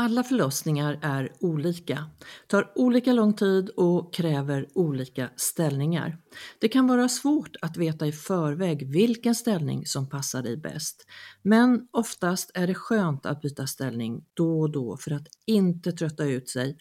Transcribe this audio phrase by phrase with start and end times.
[0.00, 2.10] Alla förlossningar är olika,
[2.46, 6.18] tar olika lång tid och kräver olika ställningar.
[6.60, 11.06] Det kan vara svårt att veta i förväg vilken ställning som passar dig bäst.
[11.42, 16.24] Men oftast är det skönt att byta ställning då och då för att inte trötta
[16.24, 16.78] ut sig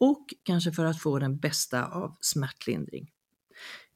[0.00, 3.08] och kanske för att få den bästa av smärtlindring.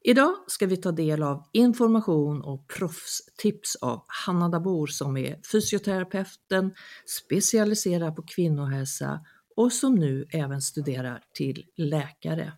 [0.07, 6.73] Idag ska vi ta del av information och proffstips av Hanna Dabor som är fysioterapeuten,
[7.05, 12.53] specialiserad på kvinnohälsa och som nu även studerar till läkare.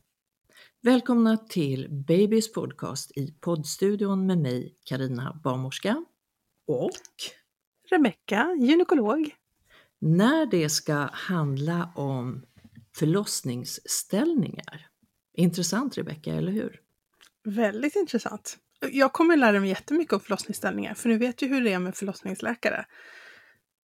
[0.81, 6.05] Välkomna till Babys podcast i poddstudion med mig Karina Barnmorska.
[6.67, 6.91] Och
[7.89, 9.35] Rebecka, gynekolog.
[9.99, 12.45] När det ska handla om
[12.95, 14.87] förlossningsställningar.
[15.33, 16.86] Intressant Rebecka, eller hur?
[17.47, 18.57] Väldigt intressant.
[18.91, 21.95] Jag kommer lära mig jättemycket om förlossningsställningar, för nu vet ju hur det är med
[21.95, 22.85] förlossningsläkare.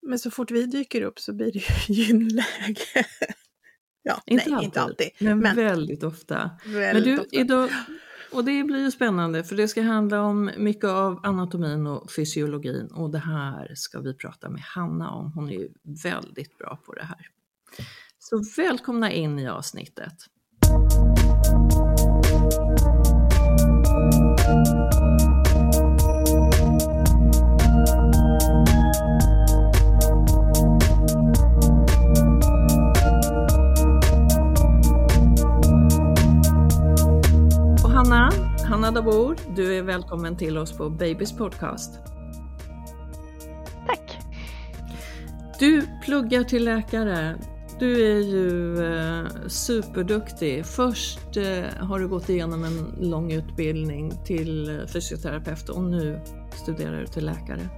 [0.01, 1.66] Men så fort vi dyker upp så blir det ju
[2.03, 3.06] gynläge.
[4.03, 5.09] ja, inte nej, alltid, inte alltid.
[5.19, 6.51] Men, men väldigt ofta.
[6.66, 7.69] Väldigt men du, idag,
[8.31, 12.88] och det blir ju spännande för det ska handla om mycket av anatomin och fysiologin
[12.91, 15.31] och det här ska vi prata med Hanna om.
[15.35, 15.69] Hon är ju
[16.03, 17.28] väldigt bra på det här.
[18.19, 20.13] Så välkomna in i avsnittet.
[38.94, 42.00] Hanna Dabor, du är välkommen till oss på Babys podcast.
[43.88, 44.18] Tack!
[45.59, 47.36] Du pluggar till läkare.
[47.80, 50.66] Du är ju eh, superduktig.
[50.66, 56.22] Först eh, har du gått igenom en lång utbildning till eh, fysioterapeut och nu
[56.64, 57.70] studerar du till läkare.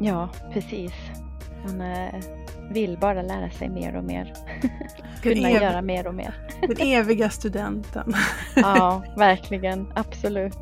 [0.00, 0.92] Ja, precis.
[1.66, 2.14] Man eh,
[2.70, 4.34] vill bara lära sig mer och mer.
[5.22, 6.34] Kunna göra mer och mer.
[6.60, 8.12] den eviga studenten.
[8.56, 9.92] Ja, verkligen.
[9.94, 10.58] Absolut.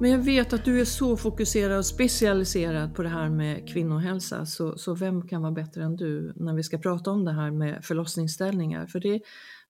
[0.00, 4.46] Men jag vet att du är så fokuserad och specialiserad på det här med kvinnohälsa,
[4.46, 7.50] så, så vem kan vara bättre än du när vi ska prata om det här
[7.50, 8.86] med förlossningsställningar?
[8.86, 9.20] För det,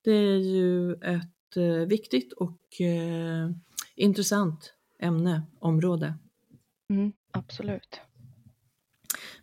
[0.03, 3.49] det är ju ett eh, viktigt och eh,
[3.95, 6.13] intressant ämne, område.
[6.89, 8.01] Mm, absolut.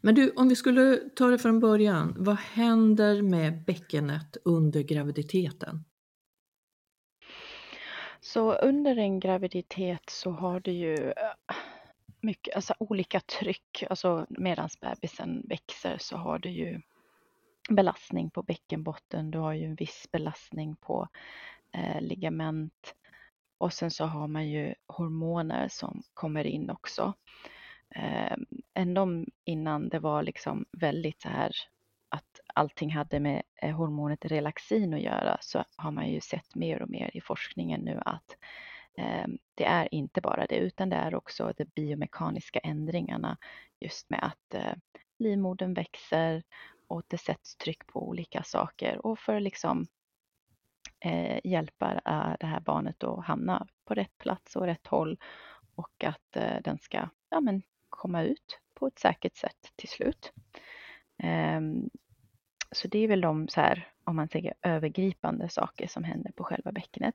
[0.00, 5.84] Men du, om vi skulle ta det från början, vad händer med bäckenet under graviditeten?
[8.20, 11.56] Så under en graviditet så har du ju eh,
[12.20, 13.84] mycket, alltså olika tryck.
[13.90, 16.80] Alltså medan bebisen växer så har du ju
[17.70, 19.30] belastning på bäckenbotten.
[19.30, 21.08] Du har ju en viss belastning på
[21.72, 22.94] eh, ligament.
[23.58, 27.14] Och sen så har man ju hormoner som kommer in också.
[27.94, 28.36] Eh,
[28.74, 31.52] ändå innan det var liksom väldigt så här
[32.08, 36.82] att allting hade med eh, hormonet relaxin att göra så har man ju sett mer
[36.82, 38.36] och mer i forskningen nu att
[38.98, 43.36] eh, det är inte bara det utan det är också de biomekaniska ändringarna
[43.80, 44.74] just med att eh,
[45.18, 46.42] livmodern växer
[46.88, 49.86] och det sätts tryck på olika saker och för att liksom
[51.04, 55.18] eh, hjälpa eh, det här barnet att hamna på rätt plats och rätt håll
[55.74, 57.62] och att eh, den ska ja, men,
[58.00, 60.32] komma ut på ett säkert sätt till slut.
[61.18, 61.90] Ehm,
[62.72, 66.44] så det är väl de så här, om man tänker övergripande saker som händer på
[66.44, 67.14] själva bäckenet.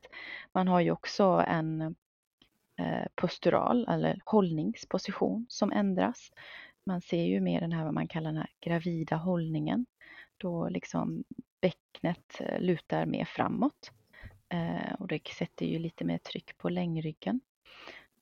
[0.51, 1.81] Man har ju också en
[2.79, 6.31] eh, postural eller hållningsposition som ändras.
[6.83, 9.85] Man ser ju mer den här vad man kallar den här gravida hållningen.
[10.37, 11.23] Då liksom
[11.61, 13.91] bäcknet eh, lutar mer framåt
[14.49, 17.41] eh, och det sätter ju lite mer tryck på längryggen.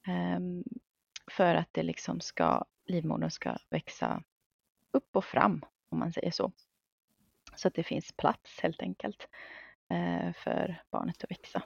[0.07, 0.63] Ehm,
[1.31, 4.23] för att det liksom ska, livmodern ska växa
[4.91, 6.51] upp och fram om man säger så.
[7.55, 9.27] Så att det finns plats helt enkelt
[9.89, 11.63] eh, för barnet att växa.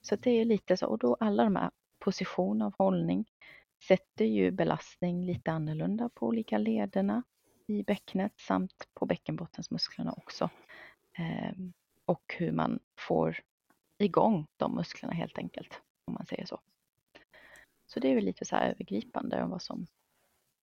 [0.00, 3.24] Så det är lite så, och då alla de här position av hållning
[3.88, 7.22] sätter ju belastning lite annorlunda på olika lederna
[7.66, 10.50] i bäcknet samt på bäckenbottensmusklerna också.
[11.18, 11.72] Ehm,
[12.04, 13.40] och hur man får
[13.98, 16.60] igång de musklerna helt enkelt, om man säger så.
[17.94, 19.86] Så det är väl lite så här övergripande om vad som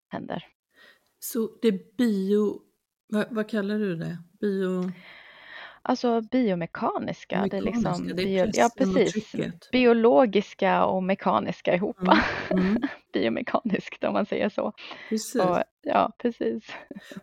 [0.09, 0.47] händer.
[1.19, 2.61] Så det bio,
[3.07, 4.17] vad, vad kallar du det?
[4.39, 4.91] Bio...
[5.81, 7.41] Alltså biomekaniska.
[7.41, 9.35] Mekaniska, det är liksom det är bio, ja, precis.
[9.71, 11.97] Biologiska och mekaniska ihop.
[12.01, 12.17] Mm,
[12.65, 12.81] mm.
[13.13, 14.73] Biomekaniskt om man säger så.
[15.09, 15.41] Precis.
[15.41, 16.63] Och, ja, precis.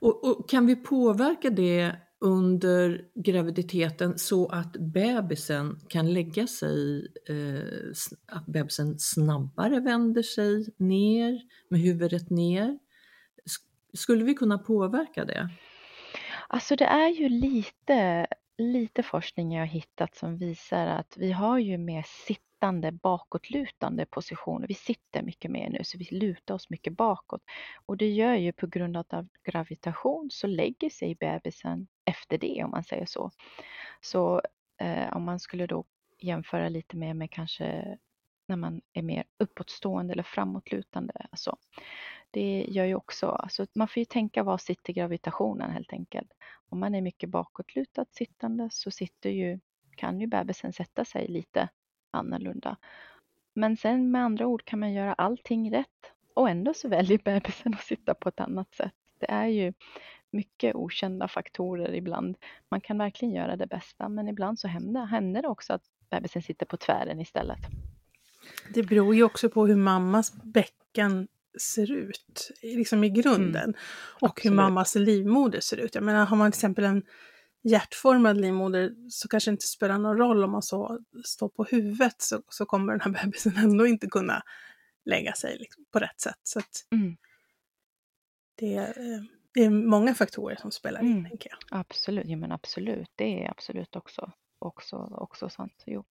[0.00, 7.92] Och, och kan vi påverka det under graviditeten så att bebisen kan lägga sig, eh,
[8.26, 12.78] att bebisen snabbare vänder sig ner med huvudet ner?
[13.44, 15.48] Sk- Skulle vi kunna påverka det?
[16.48, 18.26] Alltså det är ju lite,
[18.58, 24.66] lite forskning jag har hittat som visar att vi har ju mer sittande bakåtlutande positioner.
[24.68, 27.42] Vi sitter mycket mer nu så vi lutar oss mycket bakåt.
[27.86, 32.70] Och det gör ju på grund av gravitation så lägger sig bebisen efter det om
[32.70, 33.30] man säger så.
[34.00, 34.42] Så
[34.80, 35.84] eh, om man skulle då
[36.18, 37.98] jämföra lite mer med kanske
[38.46, 41.26] när man är mer uppåtstående eller framåtlutande.
[41.30, 41.56] Alltså,
[42.30, 46.32] det gör ju också, alltså man får ju tänka var sitter gravitationen helt enkelt.
[46.68, 49.60] Om man är mycket bakåtlutat sittande så sitter ju,
[49.96, 51.68] kan ju bebisen sätta sig lite
[52.10, 52.76] annorlunda.
[53.54, 57.74] Men sen med andra ord kan man göra allting rätt och ändå så väljer bebisen
[57.74, 58.94] att sitta på ett annat sätt.
[59.20, 59.72] Det är ju
[60.30, 62.36] mycket okända faktorer ibland.
[62.70, 66.42] Man kan verkligen göra det bästa men ibland så händer, händer det också att bebisen
[66.42, 67.58] sitter på tvären istället.
[68.74, 71.28] Det beror ju också på hur mammas bäcken
[71.60, 73.74] ser ut, liksom i grunden.
[74.20, 74.56] och hur absolut.
[74.56, 75.94] mammas livmoder ser ut.
[75.94, 77.02] Jag menar, har man till exempel en
[77.62, 82.22] hjärtformad livmoder så kanske det inte spelar någon roll om man så står på huvudet
[82.22, 84.42] så, så kommer den här bebisen ändå inte kunna
[85.04, 86.40] lägga sig liksom, på rätt sätt.
[86.42, 87.16] Så att Mm.
[88.58, 89.20] Det, är, eh,
[89.54, 91.28] det är många faktorer som spelar in, Mm.
[91.28, 91.80] tänker jag.
[91.80, 95.82] Absolut, ja men absolut, det är absolut också, också, också sant.
[95.86, 96.04] Jo.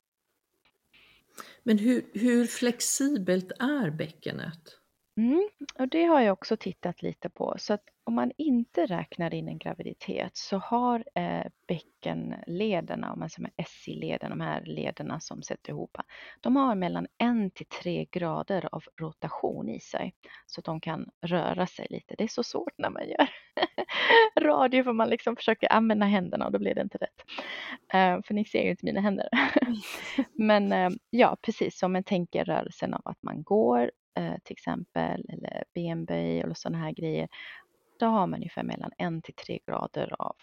[1.64, 4.78] Men hur, hur flexibelt är bäckenet?
[5.18, 5.50] Mm,
[5.80, 7.56] och det har jag också tittat lite på.
[7.58, 13.30] Så att om man inte räknar in en graviditet så har eh, bäckenlederna, om man
[13.30, 15.98] säger SI-leden, de här lederna som sätter ihop,
[16.42, 20.14] de har mellan en till tre grader av rotation i sig.
[20.46, 22.16] Så att de kan röra sig lite.
[22.18, 23.30] Det är så svårt när man gör
[24.42, 27.24] radio för man liksom försöker använda händerna och då blir det inte rätt.
[27.94, 29.30] Eh, för ni ser ju inte mina händer.
[30.34, 35.26] Men eh, ja, precis som man tänker rörelsen av att man går Eh, till exempel
[35.30, 37.30] eller benböj eller sådana här grejer.
[38.00, 40.36] Då har man ungefär mellan en till tre grader av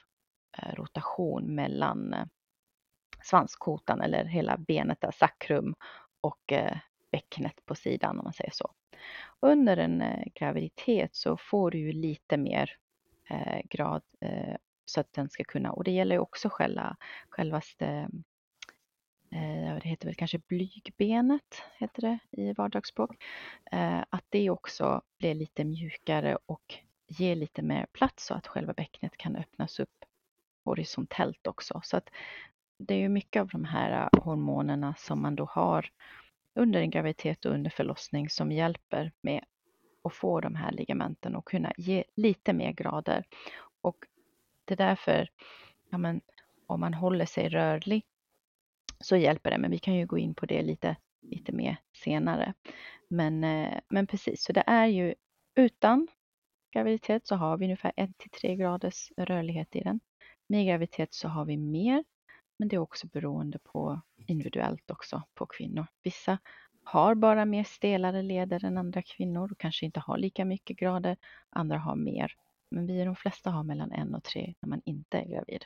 [0.58, 2.24] eh, rotation mellan eh,
[3.22, 5.74] svanskotan eller hela benet där, sakrum
[6.20, 8.70] och bäckenet bäcknet på sidan om man säger så.
[9.40, 10.02] Under en
[10.34, 12.76] graviditet så får du ju lite mer
[13.64, 14.02] grad
[14.84, 16.96] så att den ska kunna, och det gäller ju också själva,
[17.28, 18.08] självaste
[19.34, 23.24] Eh, det heter väl kanske blygbenet, heter det i vardagsspråk.
[23.72, 26.74] Eh, att det också blir lite mjukare och
[27.06, 30.04] ger lite mer plats så att själva bäcknet kan öppnas upp
[30.64, 31.80] horisontellt också.
[31.84, 32.10] Så att
[32.78, 35.90] det är ju mycket av de här eh, hormonerna som man då har
[36.54, 39.44] under en graviditet och under förlossning som hjälper med
[40.04, 43.24] att få de här ligamenten och kunna ge lite mer grader.
[43.80, 43.96] Och
[44.64, 45.28] det är därför,
[45.90, 46.20] ja men,
[46.66, 48.04] om man håller sig rörlig
[49.04, 52.54] så hjälper det, men vi kan ju gå in på det lite, lite mer senare.
[53.08, 55.14] Men, eh, men precis, så det är ju
[55.54, 56.08] utan
[56.72, 60.00] graviditet så har vi ungefär 1 till 3 graders rörlighet i den.
[60.46, 62.04] Med graviditet så har vi mer,
[62.58, 65.86] men det är också beroende på individuellt också på kvinnor.
[66.02, 66.38] Vissa
[66.84, 71.16] har bara mer stelare leder än andra kvinnor och kanske inte har lika mycket grader.
[71.50, 72.32] Andra har mer.
[72.70, 75.64] Men vi de flesta har mellan en och tre när man inte är gravid.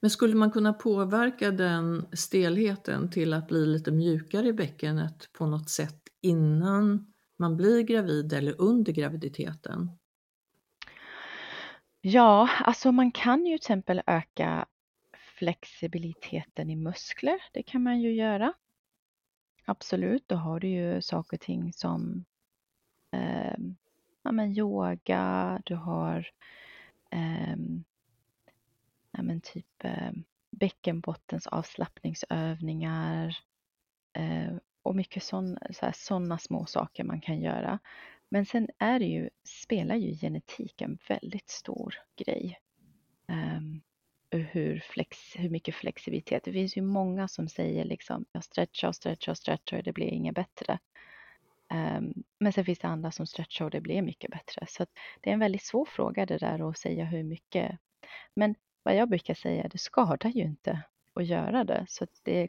[0.00, 5.46] Men skulle man kunna påverka den stelheten till att bli lite mjukare i bäckenet på
[5.46, 9.90] något sätt innan man blir gravid eller under graviditeten?
[12.00, 14.66] Ja, alltså man kan ju till exempel öka
[15.38, 17.42] flexibiliteten i muskler.
[17.52, 18.52] Det kan man ju göra.
[19.64, 22.24] Absolut, då har du ju saker och ting som
[23.12, 23.58] eh,
[24.22, 26.30] ja, men yoga, du har
[27.10, 27.56] eh,
[29.12, 30.12] ja, men typ eh,
[30.50, 33.38] bäckenbottens avslappningsövningar
[34.18, 35.22] eh, och mycket
[35.92, 37.78] sådana små saker man kan göra.
[38.30, 42.60] Men sen är det ju, spelar ju genetik en väldigt stor grej.
[43.28, 43.82] Um,
[44.30, 46.44] hur, flex, hur mycket flexibilitet.
[46.44, 49.92] Det finns ju många som säger liksom jag stretchar och stretchar och stretchar och det
[49.92, 50.78] blir inget bättre.
[51.74, 54.66] Um, men sen finns det andra som stretchar och det blir mycket bättre.
[54.68, 54.86] Så
[55.20, 57.78] det är en väldigt svår fråga det där att säga hur mycket.
[58.34, 60.82] Men vad jag brukar säga, det skadar ju inte
[61.14, 61.86] att göra det.
[61.88, 62.48] Så att det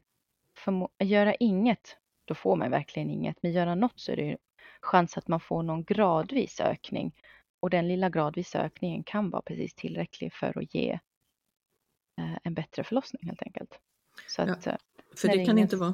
[1.00, 3.38] göra inget, då får man verkligen inget.
[3.41, 4.38] Men göra något så är det
[4.81, 7.15] chans att man får någon gradvis ökning.
[7.59, 11.00] Och den lilla gradvisa ökningen kan vara precis tillräcklig för att ge
[12.17, 13.79] eh, en bättre förlossning helt enkelt.
[14.27, 14.77] Så att, ja, eh,
[15.15, 15.57] för det, det kan ingen...
[15.57, 15.93] inte vara,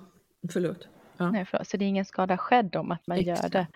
[0.51, 0.87] förlåt.
[1.17, 1.31] Ja.
[1.31, 1.67] Nej, förlåt.
[1.67, 3.35] Så det är ingen skada skedd om att man Extra.
[3.35, 3.67] gör det.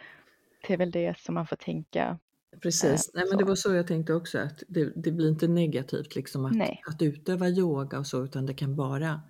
[0.67, 2.19] Det är väl det som man får tänka.
[2.59, 6.15] Precis, Nej, men det var så jag tänkte också att det, det blir inte negativt
[6.15, 6.55] liksom att,
[6.87, 9.21] att utöva yoga och så utan det kan bara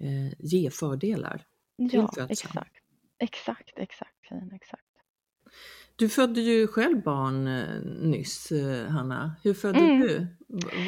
[0.00, 1.46] eh, ge fördelar.
[1.76, 2.76] Ja, exakt.
[3.18, 4.87] Exakt, exakt, exakt.
[5.98, 9.36] Du födde ju själv barn eh, nyss, eh, Hanna.
[9.42, 10.00] Hur födde mm.
[10.00, 10.26] du?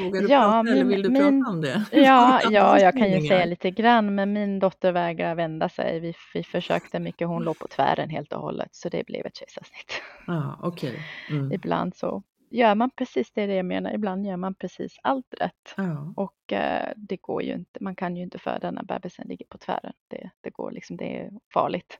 [0.04, 1.84] Vågar du ja, prata min, eller vill du min, prata om det?
[1.92, 6.00] Ja, ja, jag kan ju säga lite grann, men min dotter vägrar vända sig.
[6.00, 9.36] Vi, vi försökte mycket, hon låg på tvären helt och hållet, så det blev ett
[9.36, 10.02] kejsarsnitt.
[10.26, 10.96] Ah, okay.
[11.30, 11.52] Mm.
[11.52, 15.74] Ibland så gör man precis det, det jag menar, ibland gör man precis allt rätt.
[15.76, 16.12] Ah.
[16.16, 19.58] Och eh, det går ju inte, man kan ju inte föda när bebisen ligger på
[19.58, 19.92] tvären.
[20.08, 21.98] Det, det går liksom, det är farligt.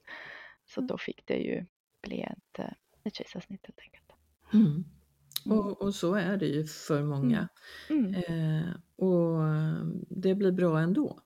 [0.67, 0.87] Så mm.
[0.87, 1.67] då fick det ju
[2.03, 2.73] bli ett eh,
[3.05, 4.13] ett kejsarsnitt helt enkelt.
[4.53, 4.67] Mm.
[4.67, 5.59] mm.
[5.59, 7.49] Och, och, så är det ju för många.
[7.89, 8.15] Mm.
[8.15, 8.65] mm.
[8.65, 9.41] Eh, och
[10.09, 11.21] det blir bra ändå.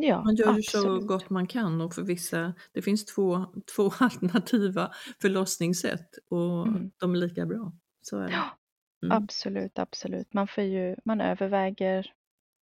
[0.00, 3.44] Ja, man gör ju så gott man kan och för vissa, det finns två,
[3.76, 6.90] två alternativa förlossningssätt och mm.
[6.98, 7.72] de är lika bra.
[8.02, 8.32] Så är det.
[8.32, 8.58] Ja,
[9.02, 9.16] mm.
[9.16, 10.32] Absolut, absolut.
[10.32, 12.12] Man, får ju, man överväger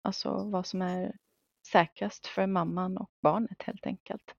[0.02, 1.16] alltså vad som är
[1.72, 4.34] säkrast för mamman och barnet helt enkelt.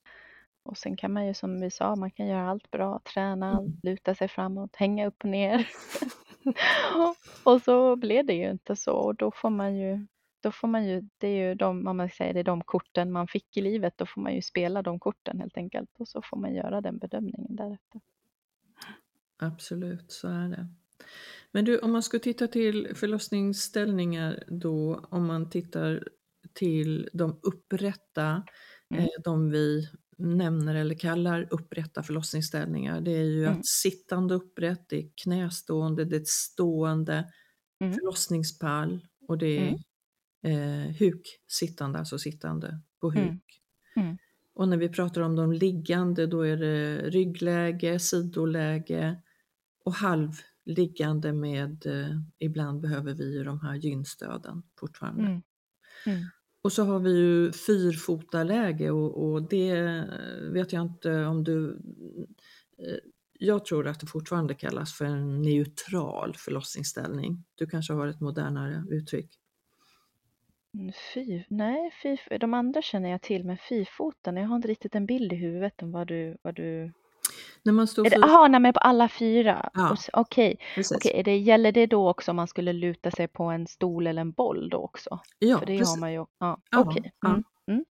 [0.67, 3.79] Och sen kan man ju som vi sa, man kan göra allt bra, träna, mm.
[3.83, 5.67] luta sig framåt, hänga upp och ner.
[7.43, 10.05] och så blir det ju inte så och då får man ju,
[10.41, 13.12] då får man ju, det är ju de, om man säger det är de korten
[13.12, 16.21] man fick i livet, då får man ju spela de korten helt enkelt och så
[16.21, 18.01] får man göra den bedömningen därefter.
[19.39, 20.67] Absolut, så är det.
[21.51, 26.03] Men du, om man ska titta till förlossningsställningar då, om man tittar
[26.53, 28.43] till de upprätta,
[28.89, 29.03] mm.
[29.03, 33.01] eh, de vi nämner eller kallar upprätta förlossningsställningar.
[33.01, 33.59] Det är ju mm.
[33.59, 37.31] att sittande upprätt, det är knästående, det är ett stående
[37.81, 37.93] mm.
[37.93, 39.77] förlossningspall och det är
[40.41, 40.88] mm.
[40.88, 43.24] eh, huk sittande, alltså sittande på mm.
[43.24, 43.62] huk.
[43.95, 44.17] Mm.
[44.53, 49.21] Och när vi pratar om de liggande då är det ryggläge, sidoläge
[49.86, 55.24] och halvliggande med, eh, ibland behöver vi ju de här gynstöden fortfarande.
[56.67, 60.03] Och så har vi ju fyrfotarläge och, och det
[60.51, 61.79] vet jag inte om du...
[62.77, 62.97] Eh,
[63.39, 67.43] jag tror att det fortfarande kallas för en neutral förlossningsställning.
[67.55, 69.29] Du kanske har ett modernare uttryck?
[70.74, 74.95] Mm, fy, nej, fy, de andra känner jag till, men fyrfoten, jag har inte riktigt
[74.95, 76.91] en bild i huvudet om vad du, vad du
[77.63, 78.20] när man står för...
[78.20, 79.70] Jaha, nej men på alla fyra?
[79.74, 80.98] Ja, Okej, okay.
[80.98, 81.24] okay.
[81.24, 84.32] det, gäller det då också om man skulle luta sig på en stol eller en
[84.32, 85.20] boll då också?
[85.39, 85.96] Ja, för det precis.
[85.96, 86.17] har man ju.
[86.17, 87.12] Ja, ja Okej.
[87.22, 87.32] Okay.
[87.32, 87.44] Mm.
[87.72, 87.86] Mm,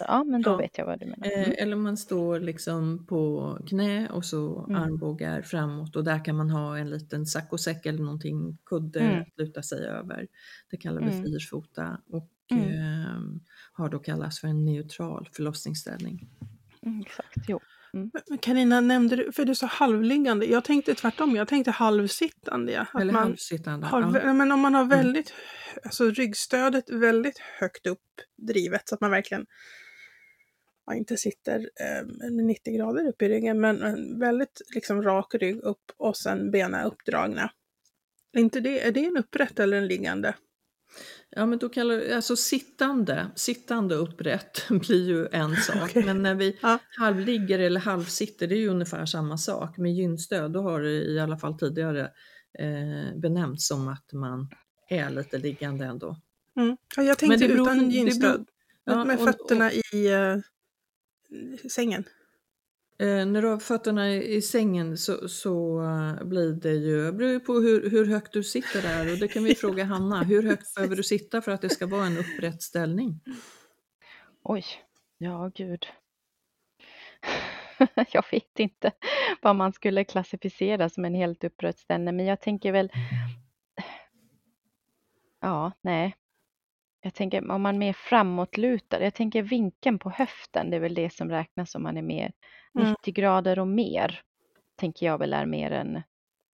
[0.00, 0.56] ja, men då ja.
[0.56, 1.26] vet jag vad du menar.
[1.26, 1.40] Mm.
[1.40, 4.82] Eh, eller man står liksom på knä och så mm.
[4.82, 9.20] armbågar framåt och där kan man ha en liten saccosäck eller någonting, kudde mm.
[9.20, 10.26] att luta sig över.
[10.70, 11.24] Det kallar vi mm.
[11.24, 12.68] fyrfota och mm.
[12.70, 13.40] eh,
[13.72, 16.28] har då kallats för en neutral förlossningsställning.
[16.82, 17.60] Mm, exakt, jo.
[17.94, 18.10] Mm.
[18.40, 22.72] Carina, nämnde du, för du sa halvliggande, jag tänkte tvärtom, jag tänkte halvsittande.
[22.72, 23.00] Ja.
[23.00, 23.86] Eller man halvsittande.
[23.86, 24.32] Har, ja.
[24.32, 24.98] Men om man har mm.
[24.98, 25.80] väldigt, mm.
[25.84, 28.00] alltså ryggstödet väldigt högt upp
[28.36, 29.46] drivet så att man verkligen
[30.86, 35.60] ja, inte sitter eh, 90 grader upp i ryggen men en väldigt liksom rak rygg
[35.60, 37.50] upp och sen benen uppdragna.
[38.32, 40.34] Är, inte det, är det en upprätt eller en liggande?
[41.30, 45.90] Ja, men då kallar alltså sittande, sittande upprätt blir ju en sak.
[45.90, 46.04] Okay.
[46.04, 46.78] Men när vi ja.
[46.98, 49.78] halvligger eller halvsitter, det är ju ungefär samma sak.
[49.78, 52.00] Med gynstöd, då har det i alla fall tidigare
[52.58, 54.48] eh, benämnts som att man
[54.88, 56.16] är lite liggande ändå.
[56.56, 56.76] Mm.
[56.96, 58.46] Ja, jag tänkte beror- utan gynstöd.
[58.84, 60.36] Ja, med och- fötterna i eh,
[61.70, 62.04] sängen.
[62.98, 67.12] Eh, när du har fötterna i, i sängen så, så eh, blir det ju, det
[67.12, 70.22] beror på hur, hur högt du sitter där och det kan vi fråga Hanna.
[70.22, 73.20] Hur högt behöver du sitta för att det ska vara en upprätt ställning?
[74.42, 74.64] Oj,
[75.18, 75.86] ja gud.
[78.12, 78.92] jag vet inte
[79.42, 82.92] vad man skulle klassificera som en helt upprätt ställning, men jag tänker väl...
[85.40, 86.16] Ja, nej.
[87.04, 90.94] Jag tänker om man är mer framåtlutad, jag tänker vinkeln på höften, det är väl
[90.94, 92.32] det som räknas om man är mer
[92.78, 92.90] Mm.
[92.90, 94.20] 90 grader och mer.
[94.76, 96.02] Tänker jag väl är mer en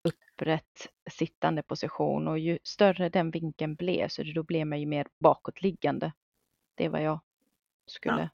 [0.04, 5.06] upprätt sittande position och ju större den vinkeln blev så då blev man ju mer
[5.20, 6.12] bakåtliggande.
[6.76, 7.20] Det är vad jag
[7.86, 8.30] skulle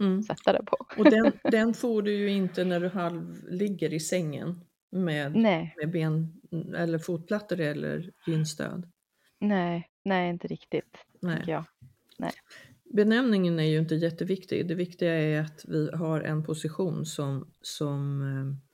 [0.00, 0.22] Mm.
[0.22, 0.76] sätta det på.
[0.98, 5.74] Och den, den får du ju inte när du halv ligger i sängen med, Nej,
[5.76, 6.40] med ben
[6.76, 8.92] eller fotplattor eller gynstöd.
[9.40, 11.44] nej, nej, inte riktigt, Nej.
[11.46, 11.64] jag.
[12.94, 14.68] Benämningen är ju inte jätteviktig.
[14.68, 18.66] Det viktiga är att vi har en position som, som eh,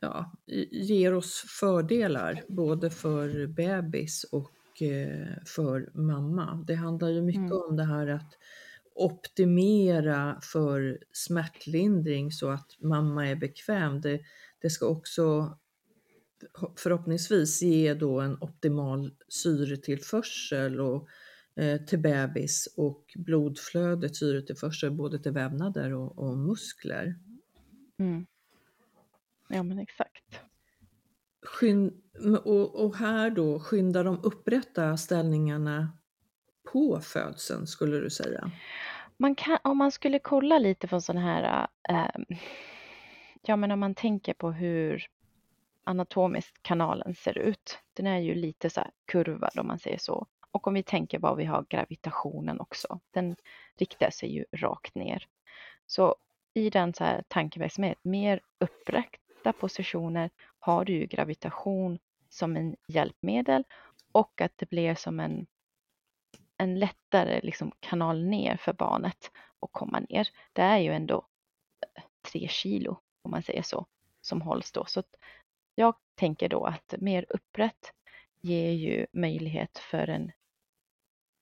[0.00, 0.32] ja,
[0.70, 6.64] ger oss fördelar både för bebis och eh, för mamma.
[6.66, 7.62] Det handlar ju mycket Mm.
[7.68, 8.38] om det här att
[8.94, 14.00] optimera för smärtlindring så att mamma är bekväm.
[14.00, 14.20] Det,
[14.62, 15.58] det ska också
[16.76, 21.08] förhoppningsvis ge då en optimal syretillförsel och,
[21.56, 27.14] eh, till bebis och blodflödet, syretillförsel både till vävnader och, och muskler.
[27.98, 28.26] Mm.
[29.48, 30.40] Ja, men exakt.
[31.42, 32.02] Skyn,
[32.44, 35.98] och, och här då skyndar de upprätta ställningarna
[36.72, 38.50] på födseln skulle du säga?
[39.16, 42.36] Man kan, om man skulle kolla lite på sådana här, eh,
[43.42, 45.06] ja men om man tänker på hur
[45.84, 47.78] anatomiskt kanalen ser ut.
[47.92, 50.26] Den är ju lite så här kurvad om man säger så.
[50.50, 53.00] Och om vi tänker vad vi har gravitationen också.
[53.10, 53.36] Den
[53.76, 55.26] riktar sig ju rakt ner.
[55.86, 56.16] Så
[56.54, 63.64] i den så här tankeverksamhet, mer uppräckta positioner har du ju gravitation som en hjälpmedel
[64.12, 65.46] och att det blir som en,
[66.56, 70.28] en lättare liksom kanal ner för barnet att komma ner.
[70.52, 71.26] Det är ju ändå
[72.32, 73.86] tre kilo om man säger så
[74.20, 74.84] som hålls då.
[74.84, 75.02] Så
[75.74, 77.92] jag tänker då att mer upprätt
[78.42, 80.32] ger ju möjlighet för en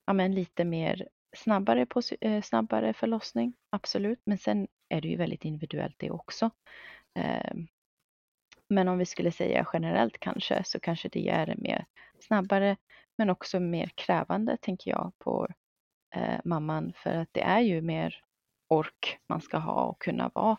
[0.07, 1.87] ja, men lite mer snabbare,
[2.21, 4.21] eh, snabbare förlossning, absolut.
[4.25, 6.51] Men sen är det ju väldigt individuellt det också.
[7.15, 7.55] Eh,
[8.69, 11.87] Men om vi skulle säga generellt kanske så kanske det är mer
[12.21, 12.77] snabbare
[13.19, 15.49] men också mer krävande tänker jag på
[16.17, 18.25] eh, mamman för att det är ju mer
[18.69, 20.57] ork man ska ha och kunna vara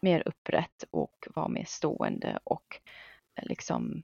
[0.00, 2.80] mer upprätt och vara mer stående och
[3.42, 4.02] liksom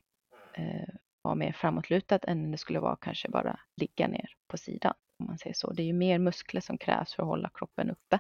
[0.55, 5.27] eh, vara mer framåtlutad än det skulle vara kanske bara ligga ner på sidan om
[5.27, 5.73] man säger så.
[5.73, 8.19] Det är ju mer muskler som krävs för att hålla kroppen uppe.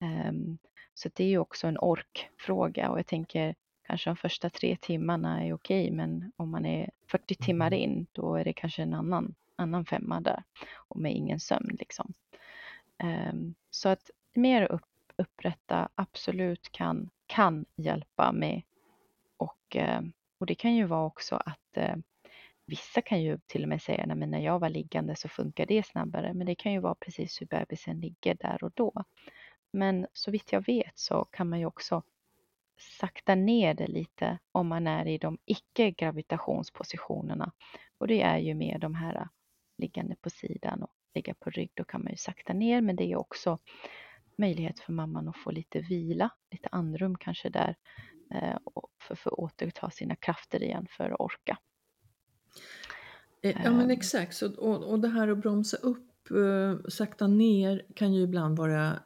[0.00, 0.58] Ehm,
[0.94, 3.54] så det är ju också en orkfråga och jag tänker
[3.86, 8.34] kanske de första tre timmarna är okej men om man är 40 timmar in då
[8.36, 10.42] är det kanske en annan, annan femma där
[10.74, 12.12] och med ingen sömn liksom.
[12.98, 14.82] Ehm, så att mer upp,
[15.16, 18.62] upprätta absolut kan, kan hjälpa med
[19.66, 20.00] och, eh,
[20.40, 21.96] och det kan ju vara också att eh,
[22.66, 25.86] vissa kan ju till och med säga att när jag var liggande så funkar det
[25.86, 29.04] snabbare men det kan ju vara precis hur bebisen ligger där och då.
[29.72, 32.02] Men så vitt jag vet så kan man ju också
[32.78, 37.52] sakta ner det lite om man är i de icke gravitationspositionerna.
[37.98, 39.26] Och det är ju mer de här eh,
[39.78, 41.70] liggande på sidan och ligga på rygg.
[41.74, 43.58] Då kan man ju sakta ner men det är också
[44.38, 47.76] möjlighet för mamman att få lite vila, lite andrum kanske där
[49.02, 51.58] för, för att återta sina krafter igen för att orka.
[53.42, 53.90] Eh, Ja men Ehm.
[53.90, 58.58] exakt, så, och, och det här att bromsa upp, eh, sakta ner kan ju ibland
[58.58, 59.02] vara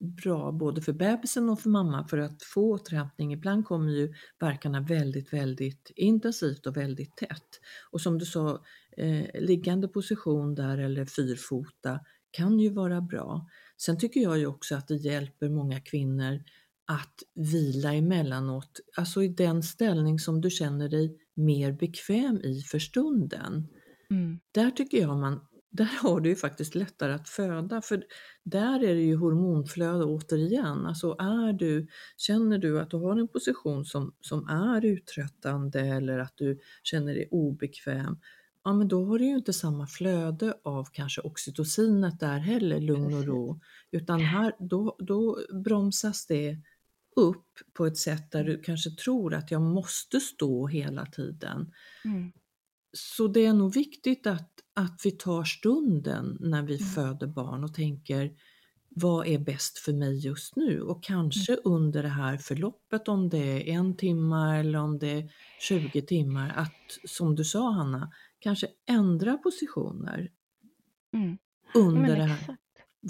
[0.00, 3.32] bra både för bebisen och för mamma för att få återhämtning.
[3.32, 7.60] Ibland kommer ju verkarna väldigt, väldigt intensivt och väldigt tätt.
[7.90, 8.64] Och som du sa,
[8.96, 13.48] eh, liggande position där eller fyrfota kan ju vara bra.
[13.76, 16.42] Sen tycker jag ju också att det hjälper många kvinnor
[16.86, 22.78] att vila emellanåt, alltså i den ställning som du känner dig mer bekväm i för
[22.78, 23.68] stunden.
[24.10, 24.40] Mm.
[24.52, 28.04] Där tycker jag man, där har du ju faktiskt lättare att föda för
[28.44, 30.86] där är det ju hormonflöde återigen.
[30.86, 36.18] Alltså är du, känner du att du har en position som, som är uttröttande eller
[36.18, 38.18] att du känner dig obekväm,
[38.64, 43.14] ja men då har du ju inte samma flöde av kanske oxytocinet där heller, lugn
[43.14, 43.60] och ro.
[43.90, 46.58] Utan här, då, då bromsas det
[47.16, 51.72] upp på ett sätt där du kanske tror att jag måste stå hela tiden.
[52.04, 52.32] Mm.
[52.92, 56.86] Så det är nog viktigt att, att vi tar stunden när vi Mm.
[56.88, 58.32] föder barn och tänker
[58.96, 60.80] vad är bäst för mig just nu?
[60.82, 61.62] Och kanske Mm.
[61.64, 66.52] under det här förloppet, om det är en timme eller om det är 20 timmar,
[66.56, 70.30] att som du sa Hanna, kanske ändra positioner
[71.14, 71.38] Mm.
[71.74, 72.56] under det här.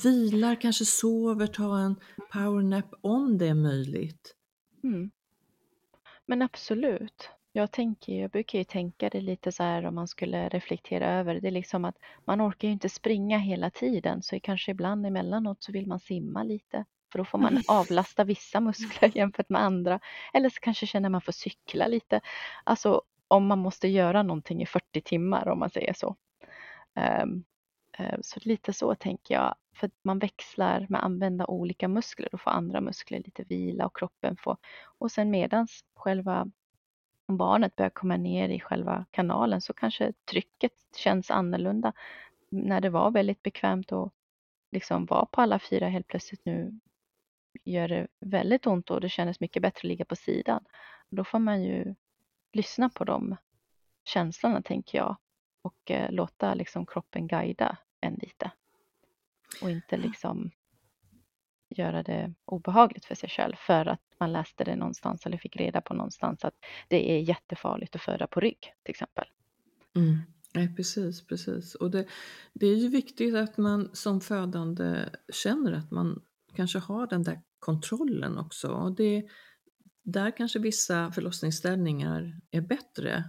[0.02, 1.96] Vilar, kanske sover, ta en
[2.33, 4.37] powernap om det är möjligt.
[4.85, 5.11] Mm.
[6.26, 7.30] Men absolut.
[7.52, 11.35] Jag, tänker, jag brukar ju tänka det lite så här om man skulle reflektera över
[11.40, 11.48] det.
[11.48, 15.72] Är liksom att man orkar ju inte springa hela tiden så kanske ibland emellanåt så
[15.72, 16.85] vill man simma lite.
[17.12, 20.00] För då får man avlasta vissa muskler jämfört med andra.
[20.33, 22.20] Eller så kanske känner man får cykla lite.
[22.64, 26.16] Alltså om man måste göra någonting i 40 timmar om man säger så.
[26.94, 27.44] Ehm,
[27.98, 29.54] eh, så lite så tänker jag.
[29.74, 32.28] För att man växlar med att använda olika muskler.
[32.32, 34.56] Då får andra muskler lite vila och kroppen får.
[34.98, 36.50] Och sen medans själva
[37.26, 41.92] om barnet börjar komma ner i själva kanalen så kanske trycket känns annorlunda.
[42.48, 44.12] När det var väldigt bekvämt att
[44.72, 46.80] liksom vara på alla fyra helt plötsligt nu
[47.64, 50.64] gör det väldigt ont och det kändes mycket bättre att ligga på sidan.
[51.08, 51.94] Då får man ju
[52.52, 53.37] lyssna på de
[54.04, 55.16] känslorna tänker jag
[55.62, 58.50] och eh, låta liksom kroppen guida en lite.
[59.62, 60.51] Och inte liksom
[61.71, 65.81] göra det obehagligt för sig själv för att man läste det någonstans eller fick reda
[65.81, 66.55] på någonstans att
[66.88, 69.25] det är jättefarligt att föda på rygg till exempel.
[69.97, 70.19] Mm.
[70.55, 71.75] Nej, precis, precis.
[71.75, 72.07] Och det,
[72.53, 76.23] det är ju viktigt att man som födande känner att man
[76.55, 78.69] kanske har den där kontrollen också.
[78.69, 79.27] Och det,
[80.05, 83.25] där kanske vissa förlossningsställningar är bättre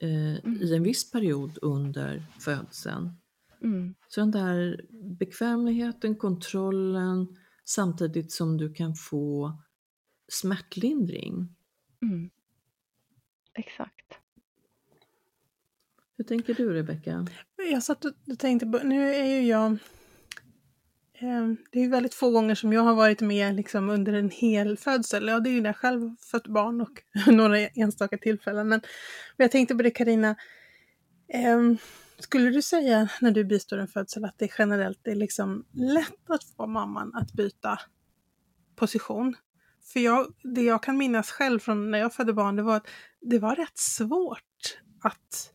[0.00, 3.19] eh, i en viss period under födseln.
[3.62, 3.94] Mm.
[4.08, 4.80] Så den där
[5.18, 9.58] bekvämligheten, kontrollen samtidigt som du kan få
[10.28, 11.48] smärtlindring.
[12.02, 12.30] Mm.
[13.54, 14.12] Exakt.
[16.16, 17.26] Hur tänker du Rebecka?
[17.72, 19.72] Jag satt och tänkte, på- nu är ju jag...
[21.14, 24.30] eh, Det är ju väldigt få gånger som jag har varit med liksom under en
[24.30, 25.28] hel födsel.
[25.28, 28.68] Ja, det är ju när jag själv fött barn och några enstaka tillfällen.
[28.68, 28.80] Men,
[29.36, 30.36] men jag tänkte på det Karina.
[32.20, 36.44] Skulle du säga när du bistår en födsel att det generellt är liksom lätt att
[36.56, 37.78] få mamman att byta
[38.76, 39.36] position?
[39.92, 42.86] För jag, det jag kan minnas själv från när jag födde barn, det var att
[43.20, 45.52] det var rätt svårt att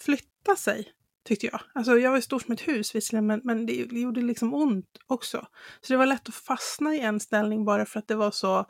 [0.00, 0.92] flytta sig,
[1.24, 1.60] tyckte jag.
[1.74, 4.98] Alltså jag var stor som ett hus visserligen, men, men det, det gjorde liksom ont
[5.06, 5.46] också.
[5.80, 8.66] Så det var lätt att fastna i en ställning bara för att det var så,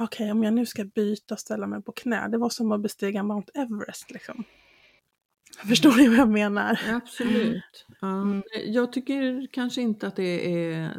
[0.00, 2.82] okej om jag nu ska byta och ställa mig på knä, det var som att
[2.82, 4.44] bestiga Mount Everest liksom.
[5.68, 6.80] Förstår ni vad jag menar?
[6.88, 7.86] Absolut.
[8.02, 8.42] Mm.
[8.66, 10.96] Jag tycker kanske inte att det är...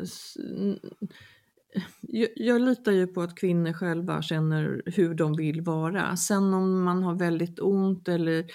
[2.01, 6.15] Jag, jag litar ju på att kvinnor själva känner hur de vill vara.
[6.15, 8.45] Sen om man har väldigt ont eller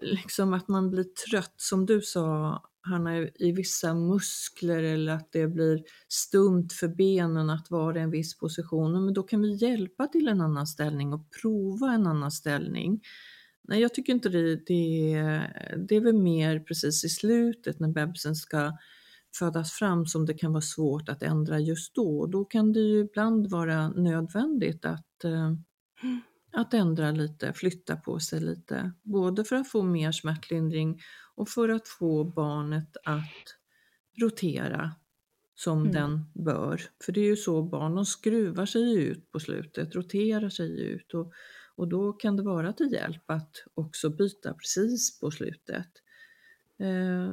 [0.00, 5.46] liksom att man blir trött, som du sa Hanna, i vissa muskler eller att det
[5.48, 9.04] blir stumt för benen att vara i en viss position.
[9.04, 13.00] Men då kan vi hjälpa till en annan ställning och prova en annan ställning.
[13.62, 15.12] Nej, jag tycker inte det, det,
[15.88, 18.72] det är väl mer precis i slutet när bebisen ska
[19.38, 22.26] födas fram som det kan vara svårt att ändra just då.
[22.26, 25.52] Då kan det ju ibland vara nödvändigt att, eh,
[26.52, 28.92] att ändra lite, flytta på sig lite.
[29.02, 31.00] Både för att få mer smärtlindring
[31.34, 33.56] och för att få barnet att
[34.20, 34.92] rotera
[35.54, 35.92] som Mm.
[35.92, 36.80] den bör.
[37.04, 41.14] För det är ju så barn, de skruvar sig ut på slutet, roterar sig ut
[41.14, 41.32] och,
[41.80, 45.88] och då kan det vara till hjälp att också byta precis på slutet.
[46.78, 47.32] Eh,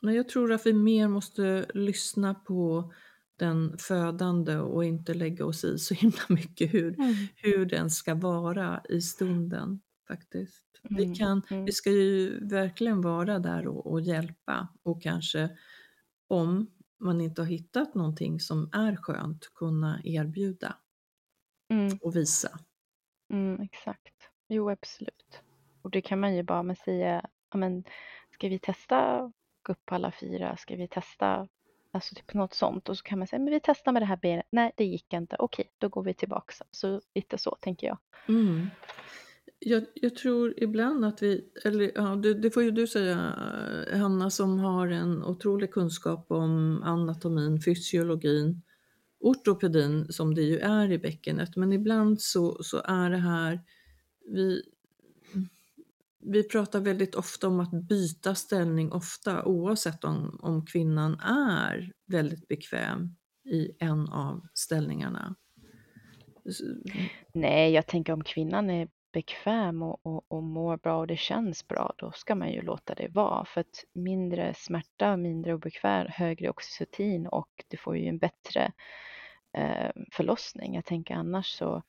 [0.00, 2.92] men jag tror att vi mer måste lyssna på
[3.36, 7.14] den födande och inte lägga oss i så himla mycket hur, Mm.
[7.36, 10.66] hur den ska vara i stunden faktiskt.
[10.82, 11.64] Vi, Mm, kan, mm.
[11.64, 15.50] vi ska ju verkligen vara där och, och hjälpa och kanske
[16.28, 20.76] om man inte har hittat någonting som är skönt kunna erbjuda
[21.70, 21.98] Mm.
[22.02, 22.58] och visa.
[23.32, 24.14] Mm, exakt.
[24.48, 25.40] Jo, absolut.
[25.82, 27.84] Och det kan man ju bara med säga, ja, men,
[28.30, 30.56] ska vi testa gå upp på alla fyra?
[30.56, 31.48] Ska vi testa
[31.90, 32.88] alltså typ något sånt?
[32.88, 34.46] Och så kan man säga, men vi testar med det här benet.
[34.50, 35.36] Nej, det gick inte.
[35.38, 36.54] Okej, då går vi tillbaka.
[36.70, 37.98] Så lite så tänker jag.
[38.28, 38.66] Mm.
[39.58, 43.16] Jag, jag tror ibland att vi, eller ja, det, det får ju du säga
[43.92, 48.62] Hanna som har en otrolig kunskap om anatomin, fysiologin,
[49.22, 51.56] ortopedin som det ju är i bäckenet.
[51.56, 53.60] Men ibland så, så är det här,
[54.26, 54.62] vi,
[56.20, 62.48] vi pratar väldigt ofta om att byta ställning ofta oavsett om, om kvinnan är väldigt
[62.48, 65.34] bekväm i en av ställningarna.
[67.34, 71.68] Nej, jag tänker om kvinnan är bekväm och, och, och mår bra och det känns
[71.68, 73.44] bra, då ska man ju låta det vara.
[73.44, 78.72] För att mindre smärta, mindre obekväm, högre oxytocin och du får ju en bättre eh,
[79.52, 80.74] Eh, förlossning.
[80.74, 81.82] Jag tänker annars så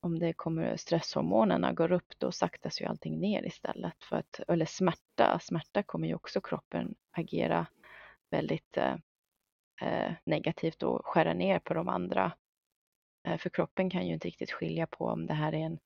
[0.00, 4.04] om det kommer stresshormonerna går upp, då saktas ju allting ner istället.
[4.04, 7.66] För att, eller smärta, smärta kommer ju också kroppen agera
[8.30, 8.96] väldigt eh,
[9.82, 12.32] eh, negativt och skära ner på de andra.
[13.28, 15.78] Eh, för kroppen kan ju inte riktigt skilja på om det här är en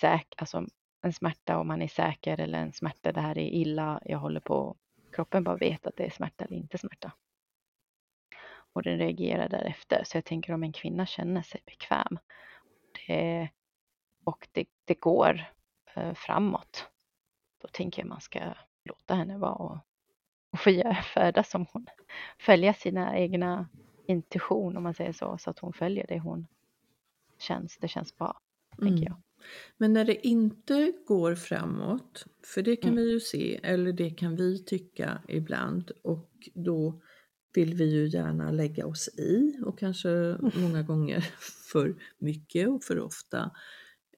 [0.00, 0.66] säk, alltså
[1.02, 4.40] en smärta om man är säker eller en smärta, det här är illa, jag håller
[4.40, 4.76] på.
[5.12, 7.12] Kroppen bara vet att det är smärta eller inte smärta.
[8.74, 10.02] Och den reagerar därefter.
[10.04, 12.18] Så jag tänker om en kvinna känner sig bekväm
[13.06, 13.48] det,
[14.24, 15.44] och det, det går
[15.94, 16.86] eh, framåt,
[17.62, 18.40] då tänker jag man ska
[18.84, 19.78] låta henne vara och,
[20.50, 21.86] och få färdas som hon.
[22.38, 23.68] Följa sina egna
[24.06, 26.46] intuition om man säger så, så att hon följer det hon
[27.38, 28.40] känns, det känns bra,
[28.78, 28.90] mm.
[28.90, 29.22] tänker jag.
[29.76, 33.04] Men när det inte går framåt, för det kan mm.
[33.04, 37.00] vi ju se, eller det kan vi tycka ibland och då
[37.54, 40.50] vill vi ju gärna lägga oss i och kanske mm.
[40.56, 41.20] många gånger
[41.72, 43.50] för mycket och för ofta.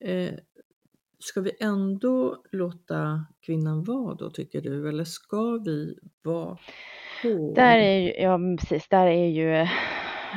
[0.00, 0.34] Eh,
[1.18, 6.58] ska vi ändå låta kvinnan vara då tycker du eller ska vi vara
[7.22, 7.52] på?
[7.56, 9.66] Där är ju, ja precis, där är ju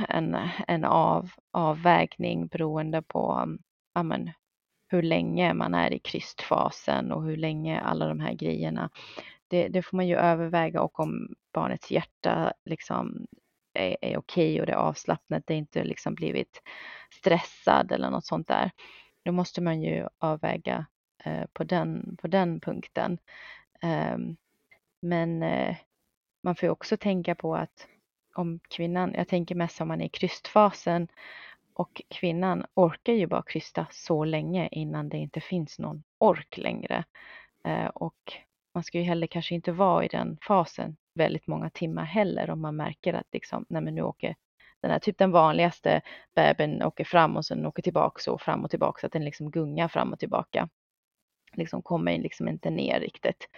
[0.09, 3.47] en, en av, avvägning beroende på
[3.93, 4.31] amen,
[4.87, 8.89] hur länge man är i krystfasen och hur länge alla de här grejerna.
[9.47, 13.27] Det, det får man ju överväga och om barnets hjärta liksom
[13.73, 16.61] är, är okej och det är avslappnat, det är inte liksom blivit
[17.13, 18.71] stressad eller något sånt där.
[19.25, 20.85] Då måste man ju avväga
[21.23, 23.17] eh, på, den, på den punkten.
[23.81, 24.17] Eh,
[25.01, 25.75] men eh,
[26.43, 27.87] man får ju också tänka på att
[28.35, 31.07] om kvinnan, jag tänker mest om man är i krystfasen
[31.73, 37.03] och kvinnan orkar ju bara krysta så länge innan det inte finns någon ork längre.
[37.63, 38.33] Eh, och
[38.73, 42.61] man ska ju heller kanske inte vara i den fasen väldigt många timmar heller om
[42.61, 44.35] man märker att liksom, nej men nu åker
[44.81, 46.01] den här typ den vanligaste
[46.35, 49.51] bebisen åker fram och sen åker tillbaka och fram och tillbaka så att den liksom
[49.51, 50.69] gungar fram och tillbaka.
[51.53, 53.49] Liksom kommer liksom inte ner riktigt.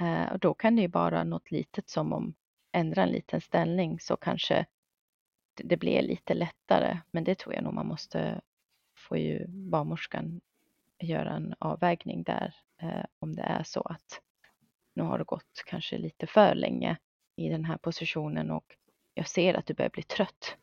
[0.00, 2.34] Eh, och då kan det ju vara något litet som om
[2.72, 4.66] ändra en liten ställning så kanske
[5.54, 6.98] det blir lite lättare.
[7.10, 8.40] Men det tror jag nog man måste
[8.96, 10.40] få ju barnmorskan
[10.98, 14.20] göra en avvägning där eh, om det är så att
[14.98, 16.96] nu har det gått kanske lite för länge
[17.36, 18.76] i den här positionen och
[19.14, 20.56] jag ser att du börjar bli trött.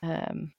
[0.00, 0.50] Um,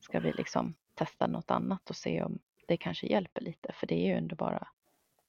[0.00, 3.94] ska vi liksom testa något annat och se om det kanske hjälper lite för det
[3.94, 4.68] är ju ändå bara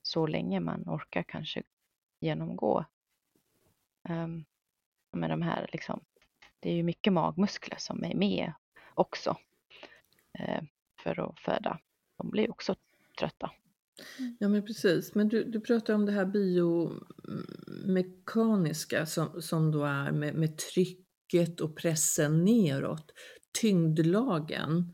[0.02, 1.64] så länge man orkar kanske
[2.20, 2.86] genomgå
[4.10, 4.46] um,
[5.12, 6.00] med de här liksom.
[6.60, 8.54] Det är ju mycket magmuskler som är med
[8.94, 9.38] också
[10.40, 10.62] uh,
[11.04, 11.80] för att föda.
[12.18, 12.76] De blir också
[13.20, 13.52] trötta.
[14.40, 20.12] Ja men precis, men du, du pratar om det här biomekaniska som, som då är
[20.12, 23.12] med, med trycket och pressen neråt.
[23.62, 24.94] Tyngdlagen,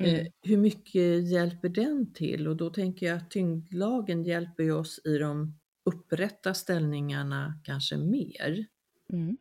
[0.00, 0.20] eh, mm.
[0.20, 2.48] eh, hur mycket hjälper den till?
[2.48, 8.66] Och då tänker jag att tyngdlagen hjälper oss i de upprätta ställningarna kanske mer.
[9.12, 9.36] Mm.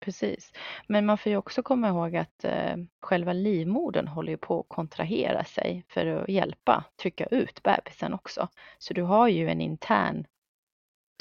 [0.00, 0.52] Precis.
[0.86, 4.68] Men man får ju också komma ihåg att eh, själva livmodern håller ju på att
[4.68, 8.48] kontrahera sig för att hjälpa trycka ut bebisen också.
[8.78, 10.26] Så du har ju en intern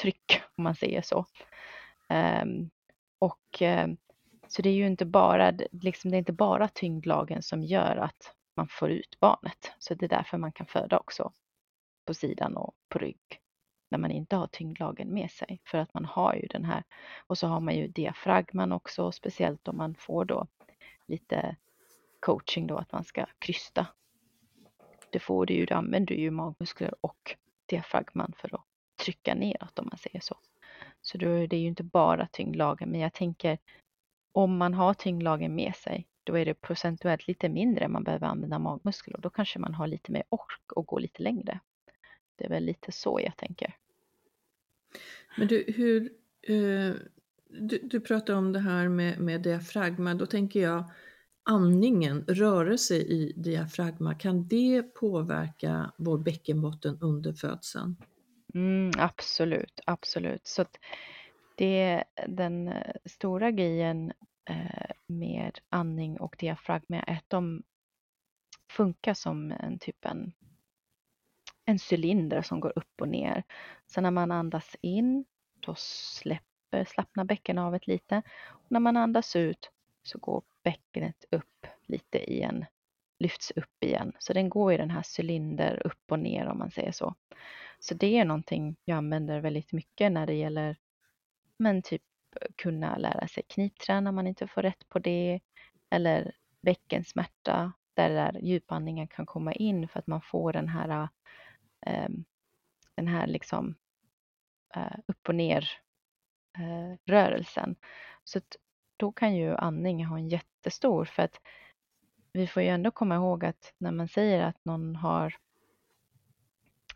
[0.01, 1.25] tryck om man säger så.
[2.43, 2.69] Um,
[3.19, 3.87] och eh,
[4.47, 8.35] så det är ju inte bara, liksom, det är inte bara tyngdlagen som gör att
[8.55, 9.73] man får ut barnet.
[9.79, 11.31] Så det är därför man kan föda också
[12.05, 13.39] på sidan och på rygg
[13.89, 15.62] när man inte har tyngdlagen med sig.
[15.65, 16.84] För att man har ju den här
[17.28, 20.47] och så har man ju diafragman också, speciellt om man får då
[21.08, 21.56] lite
[22.19, 23.88] coaching då att man ska krysta.
[25.12, 28.65] Det får du ju, du använder ju magmuskler och diafragman för att
[29.04, 30.38] trycka neråt om man säger så.
[31.02, 33.58] Så då är det ju inte bara tyngdlagen, men jag tänker
[34.32, 38.60] om man har tyngdlagen med sig, då är det procentuellt lite mindre man behöver använda
[38.60, 41.60] magmuskler och då kanske man har lite mer ork och går lite längre.
[42.39, 43.75] Det är väl lite så jag tänker.
[45.38, 46.95] Men du, hur, eh,
[47.49, 50.91] du, du pratar om det här med, med diafragma, då tänker jag
[51.43, 57.95] andningen, rörelse i diafragma, kan det påverka vår bäckenbotten under födseln?
[58.54, 60.47] Mm, absolut, absolut.
[60.47, 60.65] Så
[61.56, 64.12] det den eh, stora grejen
[64.49, 67.63] eh, med andning och diafragma är att de
[68.71, 70.32] funkar som en typ en
[71.69, 73.43] en cylinder som går upp och ner.
[73.88, 75.25] Så när man andas in,
[75.60, 78.21] då släpper, slappnar bäckenavet lite.
[78.47, 79.71] Och när man andas ut
[80.03, 82.65] så går bäckenet upp lite i en
[83.19, 84.12] lyfts upp igen.
[84.19, 87.15] Så den går i den här cylinder upp och ner om man säger så.
[87.79, 90.77] Så det är någonting jag använder väldigt mycket när det gäller
[91.58, 92.01] men typ
[92.55, 95.39] kunna lära sig knipträna om man inte får rätt på det.
[95.89, 101.08] Eller bäckensmärta där, där djupandningen kan komma in för att man får den här,
[101.81, 102.25] Ehm,
[102.95, 103.75] den här liksom
[104.75, 107.69] eh, upp och ner-rörelsen.
[107.69, 107.75] Eh,
[108.23, 108.55] Så att
[108.97, 111.39] då kan ju andning ha en jättestor för att
[112.31, 115.35] vi får ju ändå komma ihåg att när man säger att någon har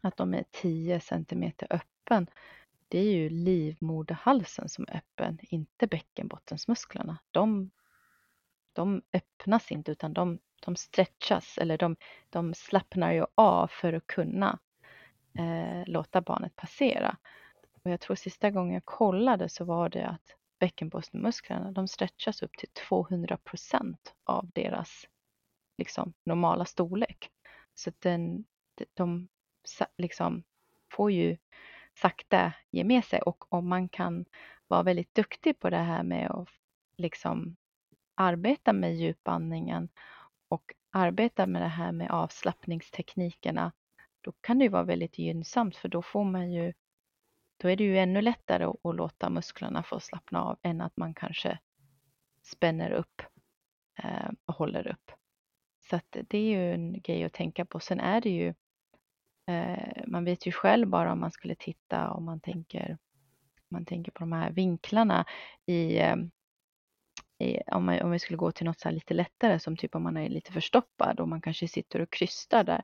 [0.01, 2.27] att de är 10 centimeter öppen,
[2.87, 7.17] det är ju livmoderhalsen som är öppen, inte bäckenbottensmusklerna.
[7.31, 7.71] De,
[8.73, 11.95] de öppnas inte utan de, de stretchas eller de,
[12.29, 14.59] de slappnar ju av för att kunna
[15.37, 17.17] eh, låta barnet passera.
[17.83, 22.57] Och jag tror sista gången jag kollade så var det att bäckenbottenmusklerna de stretchas upp
[22.57, 25.07] till 200 procent av deras
[25.77, 27.29] liksom, normala storlek.
[27.73, 28.45] Så den,
[28.93, 29.27] de
[29.97, 30.43] liksom
[30.91, 31.37] får ju
[32.01, 34.25] sakta ge med sig och om man kan
[34.67, 36.49] vara väldigt duktig på det här med att
[36.97, 37.55] liksom
[38.15, 39.89] arbeta med djupandningen
[40.47, 43.71] och arbeta med det här med avslappningsteknikerna,
[44.23, 46.73] då kan det ju vara väldigt gynnsamt för då får man ju,
[47.61, 50.97] då är det ju ännu lättare att, att låta musklerna få slappna av än att
[50.97, 51.59] man kanske
[52.43, 53.21] spänner upp
[54.03, 55.11] eh, och håller upp.
[55.89, 57.79] Så att det är ju en grej att tänka på.
[57.79, 58.53] Sen är det ju
[59.47, 62.97] Eh, man vet ju själv bara om man skulle titta om man tänker,
[63.69, 65.25] man tänker på de här vinklarna
[65.65, 66.15] i, eh,
[67.71, 70.17] om, man, om vi skulle gå till något så lite lättare som typ om man
[70.17, 72.83] är lite förstoppad och man kanske sitter och krystar där.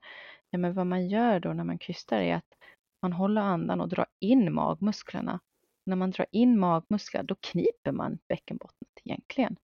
[0.49, 2.53] Ja, men vad man gör då när man krystar är att
[3.01, 5.39] man håller andan och drar in magmusklerna.
[5.85, 9.55] När man drar in magmuskler då kniper man bäckenbottnet egentligen.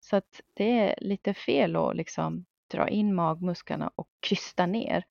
[0.00, 5.04] Så att det är lite fel att liksom dra in magmusklerna och krysta ner.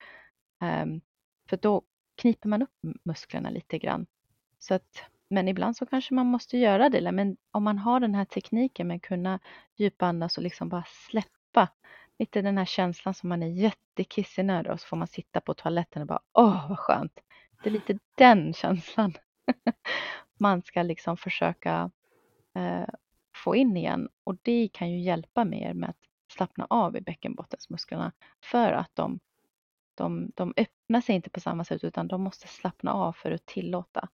[0.84, 1.02] Um,
[1.50, 1.82] för då
[2.22, 4.06] kniper man upp musklerna lite grann.
[4.60, 7.12] Så att, men ibland så kanske man måste göra det.
[7.12, 9.40] Men om man har den här tekniken med att kunna
[9.76, 11.41] djupandas och liksom bara släppa
[12.22, 16.02] lite den här känslan som man är jättekissnödig och så får man sitta på toaletten
[16.02, 17.20] och bara åh vad skönt.
[17.64, 19.14] Det är lite den känslan
[20.38, 21.92] man ska liksom försöka
[22.56, 22.90] eh,
[23.36, 25.98] få in igen och det kan ju hjälpa mer med att
[26.34, 29.20] slappna av i bäckenbottensmusklerna för att de
[29.96, 33.46] de, de öppnar sig inte på samma sätt utan de måste slappna av för att
[33.46, 34.10] tillåta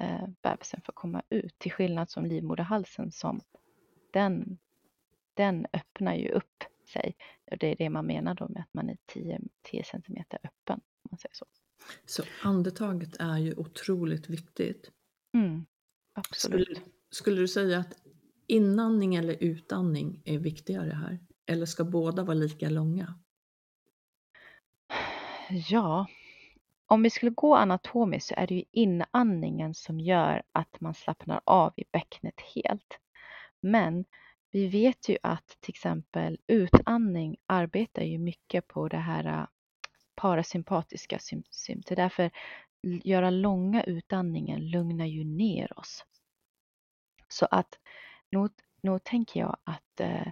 [0.00, 1.58] eh, bebisen att komma ut.
[1.58, 3.40] Till skillnad som livmoderhalsen som
[4.12, 4.58] den,
[5.34, 7.16] den öppnar ju upp sig.
[7.50, 10.80] Och det är det man menar då med att man är 10, 10 centimeter öppen.
[11.02, 11.46] Om man säger så.
[12.06, 14.90] så andetaget är ju otroligt viktigt.
[15.34, 15.66] Mm,
[16.12, 16.68] absolut.
[16.68, 17.94] Skulle, skulle du säga att
[18.46, 21.18] inandning eller utandning är viktigare här?
[21.46, 23.14] Eller ska båda vara lika långa?
[25.50, 26.06] Ja,
[26.86, 31.40] om vi skulle gå anatomiskt så är det ju inandningen som gör att man slappnar
[31.44, 32.98] av i bäcknet helt.
[33.60, 34.04] Men
[34.52, 39.46] vi vet ju att till exempel utandning arbetar ju mycket på det här äh,
[40.14, 41.86] parasympatiska symptomet.
[41.86, 42.30] Därför
[42.82, 46.04] göra långa utandningen lugnar ju ner oss.
[47.28, 47.78] Så att
[48.30, 48.50] nog,
[48.82, 50.26] nog tänker jag att eh,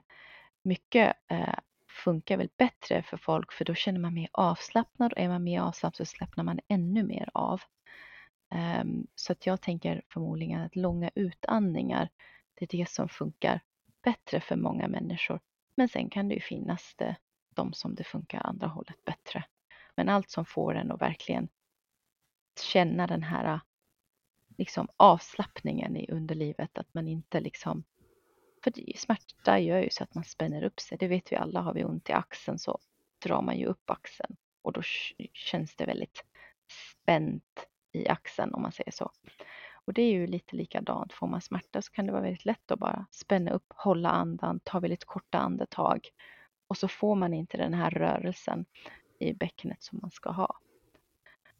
[0.62, 1.58] mycket eh,
[2.04, 5.60] funkar väl bättre för folk för då känner man mer avslappnad och är man mer
[5.60, 7.60] avslappnad så slappnar man ännu mer av.
[8.80, 12.08] Um, så att jag tänker förmodligen att långa utandningar,
[12.54, 13.60] det är det som funkar
[14.02, 15.40] bättre för många människor.
[15.74, 17.16] Men sen kan det ju finnas det,
[17.54, 19.44] de som det funkar andra hållet bättre.
[19.94, 21.48] Men allt som får en att verkligen
[22.60, 23.60] känna den här
[24.58, 27.84] liksom avslappningen i underlivet, att man inte liksom
[28.64, 30.98] för smärta gör ju så att man spänner upp sig.
[30.98, 31.60] Det vet vi alla.
[31.60, 32.78] Har vi ont i axeln så
[33.24, 34.82] drar man ju upp axeln och då
[35.32, 36.24] känns det väldigt
[36.70, 39.10] spänt i axeln om man säger så.
[39.84, 41.12] Och det är ju lite likadant.
[41.12, 44.60] Får man smärta så kan det vara väldigt lätt att bara spänna upp, hålla andan,
[44.64, 46.08] ta väldigt korta andetag
[46.66, 48.64] och så får man inte den här rörelsen
[49.18, 50.58] i bäckenet som man ska ha.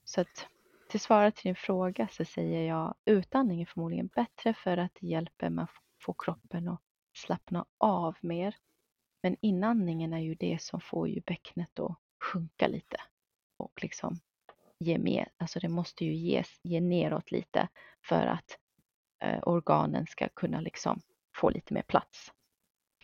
[0.05, 0.49] Så att
[0.89, 5.07] till svaret till din fråga så säger jag utandning är förmodligen bättre för att det
[5.07, 5.71] hjälper med att
[6.03, 6.81] få kroppen att
[7.13, 8.57] slappna av mer.
[9.23, 12.97] Men inandningen är ju det som får ju bäcknet att sjunka lite
[13.57, 14.21] och liksom
[14.81, 17.69] ge mer, alltså det måste ju ges, ge neråt lite
[18.09, 18.59] för att
[19.25, 21.01] eh, organen ska kunna liksom
[21.37, 22.33] få lite mer plats.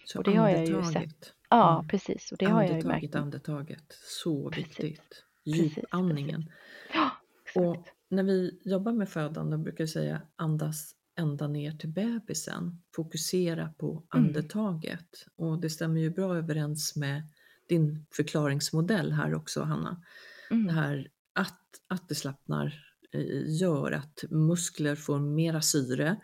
[0.05, 1.33] Så och det har jag ju sett.
[1.51, 1.89] Ja, mm.
[1.89, 2.33] precis.
[2.33, 3.15] Och det andetaget, har jag ju märkt.
[3.15, 4.81] andetaget, så precis.
[4.81, 5.25] viktigt.
[5.45, 6.53] Djupandningen.
[6.95, 7.11] Ja,
[7.55, 12.83] och när vi jobbar med födande brukar jag säga andas ända ner till bebisen.
[12.97, 14.07] Fokusera på mm.
[14.27, 15.27] andetaget.
[15.39, 15.51] Mm.
[15.51, 17.23] Och det stämmer ju bra överens med
[17.69, 20.03] din förklaringsmodell här också Hanna.
[20.51, 20.67] Mm.
[20.67, 22.67] Det här att, att det slappnar
[23.13, 26.21] eh, gör att muskler får mera syre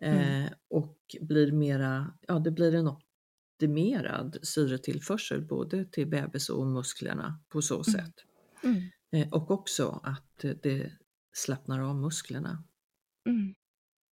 [0.00, 7.40] eh, och blir mera, ja det blir en optimerad syretillförsel både till bebis och musklerna
[7.48, 7.84] på så Mm.
[7.84, 8.14] sätt.
[8.64, 8.82] Mm.
[9.12, 10.92] Eh, och också att det
[11.32, 12.64] slappnar av musklerna.
[13.28, 13.54] Mm.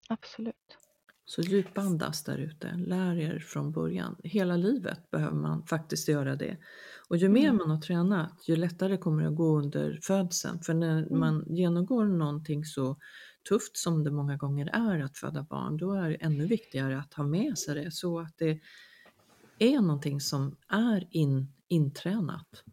[0.08, 0.78] Absolut.
[1.24, 4.16] Så djupandas där ute, lär er från början.
[4.24, 6.56] Hela livet behöver man faktiskt göra det.
[7.12, 7.56] Och ju mer Mm.
[7.56, 10.60] man har tränat, ju lättare kommer det att gå under födseln.
[10.62, 11.20] För när Mm.
[11.20, 12.96] man genomgår någonting så
[13.48, 17.14] tufft som det många gånger är att föda barn, då är det ännu viktigare att
[17.14, 18.60] ha med sig det så att det
[19.58, 22.64] är någonting som är in, intränat.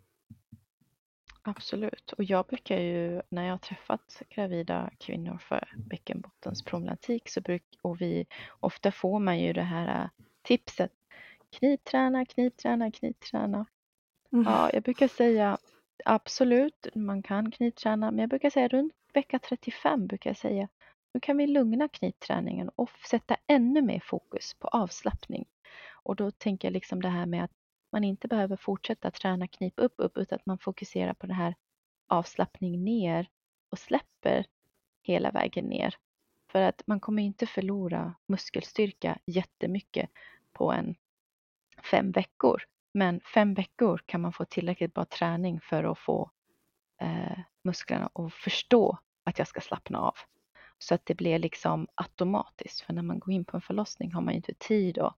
[1.42, 2.14] Absolut.
[2.18, 8.02] Och jag brukar ju, när jag har träffat gravida kvinnor för bäckenbottensproblematik, så bruk, och
[8.02, 8.26] vi,
[8.60, 10.10] ofta får man ju det här äh,
[10.42, 10.92] tipset,
[11.60, 13.66] knipträna, knipträna, knipträna.
[14.34, 14.45] Mm.
[14.45, 15.57] Ja, jag brukar säga
[16.05, 20.67] absolut, man kan knipträna, men jag brukar säga runt vecka 35 brukar jag säga,
[21.13, 25.45] nu kan vi lugna knipträningen och sätta ännu mer fokus på avslappning.
[26.03, 27.51] Och då tänker jag liksom det här med att
[27.91, 31.55] man inte behöver fortsätta träna knip upp, upp, utan att man fokuserar på det här
[32.07, 33.30] avslappning ner
[33.69, 34.45] och släpper
[35.01, 35.95] hela vägen ner.
[36.51, 40.09] För att man kommer inte förlora muskelstyrka jättemycket
[40.53, 40.95] på en
[41.91, 42.63] fem veckor.
[42.94, 46.32] Men fem veckor kan man få tillräckligt bra träning för att få
[47.02, 50.16] eh, musklerna att förstå att jag ska slappna av.
[50.78, 52.82] Så att det blir liksom automatiskt.
[52.82, 55.16] För när man går in på en förlossning har man ju inte tid att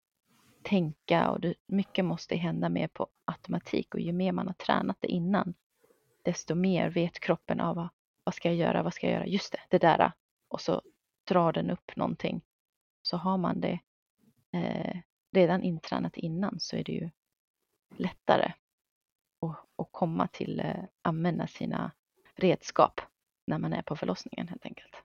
[0.64, 4.98] tänka och det, mycket måste hända mer på automatik och ju mer man har tränat
[5.00, 5.54] det innan
[6.22, 7.90] desto mer vet kroppen av vad,
[8.24, 10.12] vad ska jag göra, vad ska jag göra, just det, det där ah.
[10.48, 10.82] och så
[11.28, 12.42] drar den upp någonting.
[13.02, 13.80] Så har man det
[14.54, 14.98] eh,
[15.32, 17.10] redan intränat innan så är det ju
[17.98, 18.54] lättare
[19.42, 21.92] att, att komma till eh, använda sina
[22.36, 23.02] redskap
[23.48, 24.96] när man är på förlossningen helt enkelt.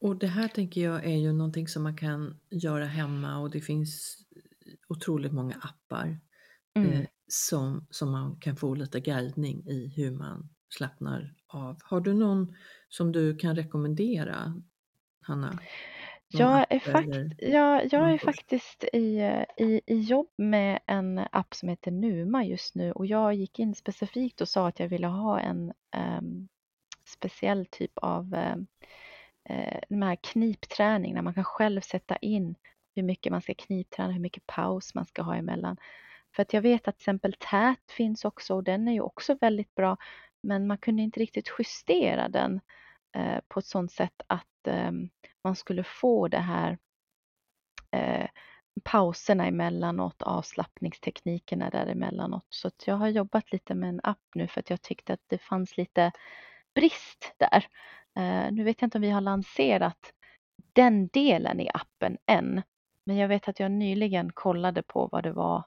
[0.00, 3.60] Och det här tänker jag är ju någonting som man kan göra hemma och det
[3.60, 4.18] finns
[4.88, 6.18] otroligt många appar
[6.74, 6.92] Mm.
[6.92, 11.78] eh, som, som man kan få lite guidning i hur man slappnar av.
[11.82, 12.56] Har du någon
[12.88, 14.62] som du kan rekommendera,
[15.20, 15.58] Hanna?
[16.32, 19.20] Jag är, fakt jag, jag är faktiskt i,
[19.56, 23.74] i, i jobb med en app som heter Numa just nu och jag gick in
[23.74, 26.48] specifikt och sa att jag ville ha en ehm,
[27.04, 28.66] speciell typ av um,
[29.88, 32.54] de här knipträning där man kan själv sätta in
[32.94, 35.76] hur mycket man ska knipträna, hur mycket paus man ska ha emellan.
[36.34, 39.36] För att jag vet att till exempel tät finns också och den är ju också
[39.40, 39.96] väldigt bra
[40.42, 42.60] men man kunde inte riktigt justera den
[43.12, 44.90] Eh, på ett sådant sätt att eh,
[45.44, 46.78] man skulle få det här
[47.90, 48.28] eh,
[48.84, 52.46] pauserna emellanåt, avslappningsteknikerna däremellanåt.
[52.48, 55.24] Så att jag har jobbat lite med en app nu för att jag tyckte att
[55.26, 56.12] det fanns lite
[56.74, 57.66] brist där.
[58.50, 60.12] Nu vet jag inte om vi har lanserat
[60.72, 62.62] den delen i appen än.
[63.06, 65.64] Men jag vet att jag nyligen kollade på vad det var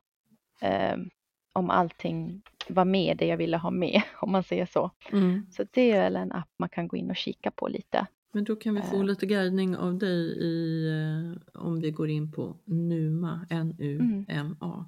[1.54, 4.92] om allting var med det jag ville ha med om man säger så.
[5.12, 5.46] Mm.
[5.52, 8.08] Så det är väl en app man kan gå in och kika på lite.
[8.36, 9.04] Men då kan vi få Eh.
[9.06, 14.86] lite guidning av dig i, eh, om vi går in på NUMA, N-U-M-A.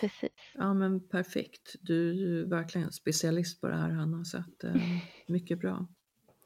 [0.00, 0.30] Precis.
[0.54, 1.74] Ja men perfekt.
[1.80, 4.74] Du är ju verkligen specialist på det här Hanna så att eh,
[5.28, 5.86] mycket bra.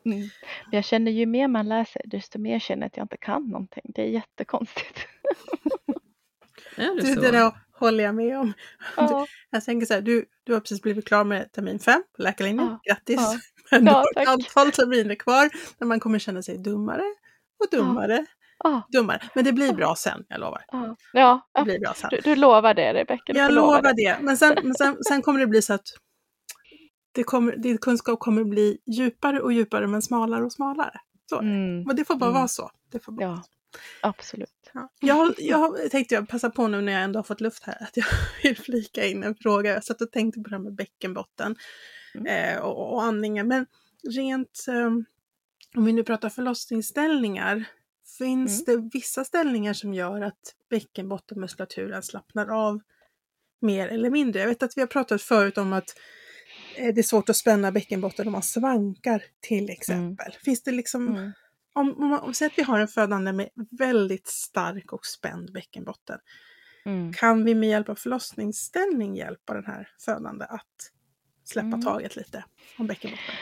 [0.05, 0.29] Mm.
[0.71, 3.83] Jag känner ju mer man läser desto mer känner jag att jag inte kan någonting.
[3.95, 4.99] Det är jättekonstigt.
[6.77, 7.21] Är det Du, så?
[7.21, 8.53] det där håller jag med om.
[8.97, 12.23] Ja, Jag tänker så här, du, du har precis blivit klar med termin fem på
[12.23, 12.67] läkarlinjen.
[12.67, 12.81] Ja.
[12.95, 13.17] Grattis!
[13.21, 13.39] Ja.
[13.71, 17.03] Men du har ett antal terminer kvar när man kommer känna sig dummare
[17.61, 18.27] och dummare,
[18.93, 19.21] dummare.
[19.35, 20.65] Men det blir bra sen, jag lovar.
[21.13, 21.49] ja.
[21.55, 22.11] Det blir bra sen.
[22.11, 23.33] Du, du lovar det Rebecka?
[23.33, 24.17] Jag lovar det.
[24.21, 25.87] Men, sen, men sen, sen kommer det bli så att
[27.13, 31.01] det kommer, din kunskap kommer bli djupare och djupare men smalare och smalare.
[31.31, 31.39] Så.
[31.41, 31.83] Mm.
[31.83, 32.35] Men det får bara Mm.
[32.41, 32.71] vara så.
[32.93, 33.43] Det får bara Ja.
[34.01, 34.71] Absolut.
[34.73, 34.89] Ja.
[35.01, 37.97] Jag, jag tänkte jag passa på nu när jag ändå har fått luft här att
[37.97, 38.07] jag
[38.43, 39.73] vill flika in en fråga.
[39.73, 41.57] Jag satt och tänkte på det här med bäckenbotten
[42.15, 42.27] Mm.
[42.57, 43.49] eh, och, och andningen.
[43.49, 43.67] Men
[44.17, 44.87] rent, eh,
[45.77, 47.65] om vi nu pratar förlossningsställningar,
[48.19, 48.83] finns Mm.
[48.83, 52.81] det vissa ställningar som gör att bäckenbottenmuskulaturen slappnar av
[53.61, 54.41] mer eller mindre?
[54.41, 55.95] Jag vet att vi har pratat förut om att
[56.77, 60.33] eh, det är svårt att spänna bäckenbotten om man svankar till exempel.
[60.45, 61.33] Finns det liksom Mm.
[61.75, 66.19] Om, om, om säg att vi har en födande med väldigt stark och spänd bäckenbotten.
[66.85, 67.13] Mm.
[67.13, 70.91] Kan vi med hjälp av förlossningsställning hjälpa den här födande att
[71.45, 71.83] släppa Mm.
[71.83, 72.45] taget lite
[72.79, 73.35] om bäckenbotten?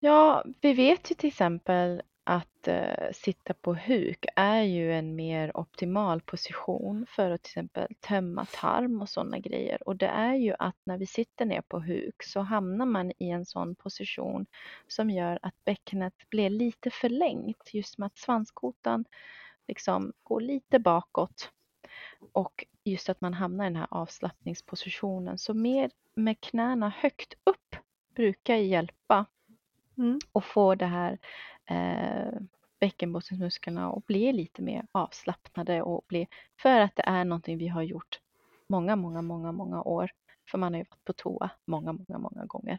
[0.00, 5.56] Ja, vi vet ju till exempel att eh, sitta på huk är ju en mer
[5.56, 9.88] optimal position för att till exempel tömma tarm och sådana grejer.
[9.88, 13.30] Och det är ju att när vi sitter ner på huk så hamnar man i
[13.30, 14.46] en sån position
[14.88, 17.74] som gör att bäckenet blir lite förlängt.
[17.74, 19.04] Just med att svanskotan
[19.68, 21.50] liksom går lite bakåt
[22.32, 25.38] och just att man hamnar i den här avslappningspositionen.
[25.38, 27.76] Så mer med knäna högt upp
[28.14, 29.26] brukar hjälpa
[29.98, 30.18] Mm.
[30.32, 31.18] och få det här
[31.72, 32.40] eh,
[32.80, 36.28] bäckenbottensmusklerna och bli lite mer avslappnade och bli,
[36.62, 38.20] för att det är någonting vi har gjort
[38.66, 40.10] många, många, många, många år.
[40.50, 42.78] För man har ju varit på toa många, många, många gånger.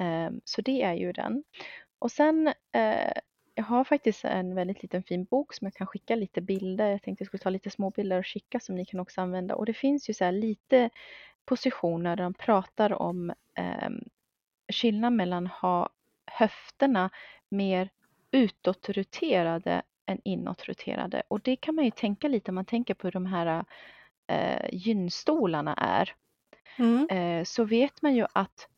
[0.00, 1.44] Eh, så det är ju den.
[1.98, 3.12] Och sen, eh,
[3.54, 6.90] jag har faktiskt en väldigt liten fin bok som jag kan skicka lite bilder.
[6.90, 9.54] Jag tänkte jag skulle ta lite små bilder och skicka som ni kan också använda.
[9.54, 10.90] Och det finns ju så här lite
[11.44, 13.90] positioner där de pratar om eh,
[14.72, 15.88] skillnad mellan ha
[16.26, 17.10] höfterna
[17.48, 17.90] mer
[18.34, 21.22] utåtroterade än inåtroterade.
[21.28, 23.64] Och det kan man ju tänka lite om man tänker på hur de här
[24.26, 26.14] eh, gynstolarna är.
[26.76, 27.08] Mm.
[27.08, 28.68] Eh, så vet man ju att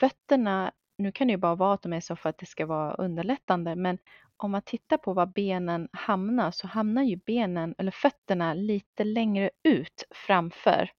[0.00, 2.66] fötterna, nu kan det ju bara vara att de är så för att det ska
[2.66, 3.98] vara underlättande, men
[4.36, 9.50] om man tittar på var benen hamnar så hamnar ju benen eller fötterna lite längre
[9.62, 10.90] ut framför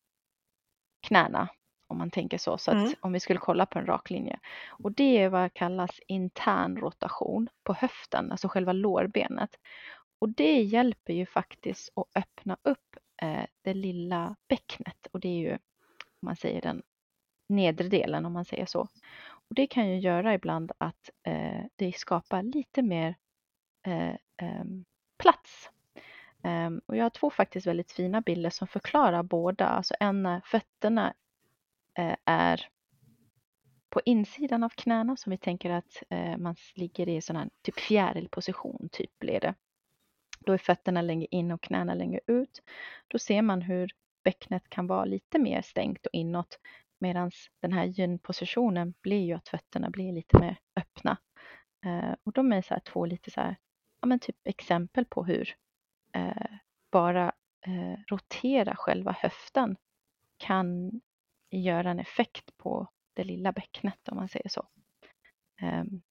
[1.07, 1.49] knäna
[1.91, 2.57] om man tänker så.
[2.57, 2.93] Så att Mm.
[2.99, 4.39] om vi skulle kolla på en rak linje.
[4.69, 9.55] Och det är vad kallas intern rotation på höften, alltså själva lårbenet.
[10.19, 15.39] Och det hjälper ju faktiskt att öppna upp eh, det lilla bäcknet och det är
[15.39, 16.81] ju, om man säger den
[17.49, 18.87] nedre delen om man säger så.
[19.49, 23.15] Och det kan ju göra ibland att eh, det skapar lite mer
[23.87, 24.85] eh, ehm,
[25.19, 25.69] plats.
[26.43, 29.67] Ehm, och jag har två faktiskt väldigt fina bilder som förklarar båda.
[29.67, 31.13] Alltså en när fötterna
[31.97, 32.67] Eh, är
[33.89, 37.79] på insidan av knäna som vi tänker att eh, man ligger i sån här typ
[37.79, 39.53] fjärilposition, typ blir det.
[40.39, 42.61] Då är fötterna längre in och knäna längre ut.
[43.07, 43.91] Då ser man hur
[44.23, 46.59] bäcknet kan vara lite mer stängt och inåt
[46.99, 51.17] medan den här gynpositionen blir ju att fötterna blir lite mer öppna.
[51.85, 53.55] Eh, och de är så här två lite så här,
[54.01, 55.55] ja men typ exempel på hur
[56.13, 56.51] eh,
[56.91, 57.31] bara
[57.67, 59.75] eh, rotera själva höften
[60.37, 61.01] kan
[61.57, 64.67] göra en effekt på det lilla bäcknet om man säger så.
[65.61, 66.01] Ehm,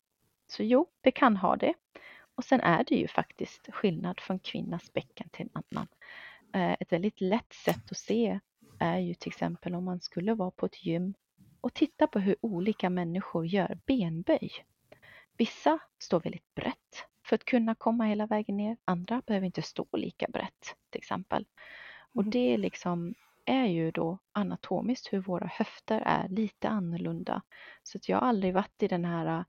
[0.47, 1.75] så jo, det kan ha det.
[2.35, 5.87] Och sen är det ju faktiskt skillnad från kvinnas bäcken till en annan.
[6.55, 8.41] Eh, Ett väldigt lätt sätt att se
[8.79, 11.15] är ju till exempel om man skulle vara på ett gym
[11.61, 14.51] och titta på hur olika människor gör benböj.
[15.37, 18.77] Vissa står väldigt brett för att kunna komma hela vägen ner.
[18.85, 21.47] Andra behöver inte stå lika brett till exempel.
[22.15, 22.31] Och Mm.
[22.31, 23.15] det liksom
[23.45, 27.43] är ju då anatomiskt hur våra höfter är lite annorlunda.
[27.83, 29.45] Så att jag har aldrig varit i den här äh,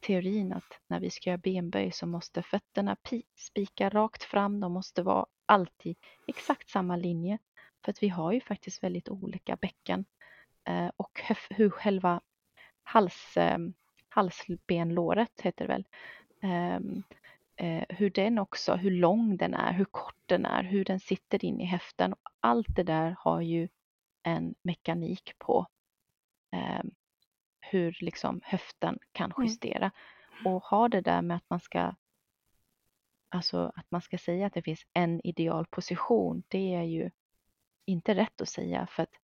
[0.00, 4.60] teorin att när vi ska göra benböj så måste fötterna pi- spika rakt fram.
[4.60, 7.38] De måste vara alltid exakt samma linje.
[7.84, 10.04] För att vi har ju faktiskt väldigt olika bäcken
[10.64, 12.20] eh, och höf- hur själva
[12.82, 13.58] hals, eh,
[14.08, 15.84] halsbenlåret heter det väl.
[16.42, 17.02] Ehm,
[17.60, 21.44] eh, hur den också, hur lång den är, hur kort den är, hur den sitter
[21.44, 22.14] in i häften.
[22.40, 23.68] Allt det där har ju
[24.22, 25.66] en mekanik på
[26.52, 26.82] eh,
[27.60, 29.46] hur liksom höften kan Mm.
[29.48, 29.90] justera.
[30.44, 31.94] Och ha det där med att man ska
[33.32, 37.10] Alltså att man ska säga att det finns en ideal position, det är ju
[37.84, 39.14] inte rätt att säga för att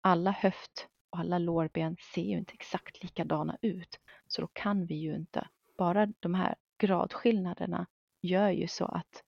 [0.00, 4.00] alla höft och alla lårben ser ju inte exakt likadana ut.
[4.26, 7.86] Så då kan vi ju inte, bara de här gradskillnaderna
[8.22, 9.24] gör ju så att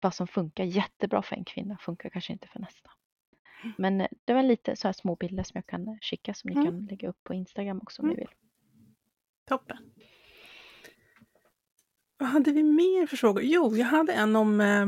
[0.00, 2.90] vad som funkar jättebra för en kvinna funkar kanske inte för nästa.
[3.78, 6.56] Men eh, det var lite så här små bilder som jag kan skicka som ni
[6.56, 6.66] Mm.
[6.66, 8.16] kan lägga upp på Instagram också om Mm.
[8.18, 8.34] ni vill.
[9.48, 9.76] Toppen.
[12.18, 13.42] Vad hade vi mer för frågor?
[13.42, 14.82] Jo, jag hade en om eh,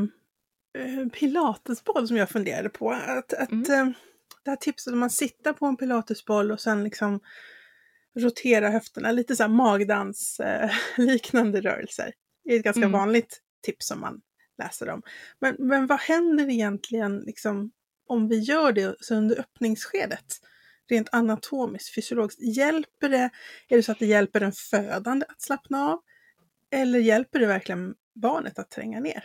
[0.82, 2.90] eh, pilatesboll som jag funderade på.
[2.90, 3.88] Att, att Mm.
[3.88, 3.94] eh,
[4.44, 7.20] det här tipset om man sitter på en pilatesboll och sen liksom
[8.16, 12.12] rotera höfterna, lite så här magdans eh, liknande rörelser.
[12.44, 12.92] Det är ett ganska Mm.
[12.92, 14.20] vanligt tips som man
[14.58, 15.02] läser om.
[15.38, 17.72] Men, men vad händer egentligen liksom,
[18.06, 20.40] om vi gör det så under öppningsskedet?
[20.88, 22.42] Rent anatomiskt, fysiologiskt.
[22.42, 23.30] Hjälper det?
[23.68, 26.00] Är det så att det hjälper den födande att slappna av?
[26.70, 29.24] Eller hjälper det verkligen barnet att tränga ner?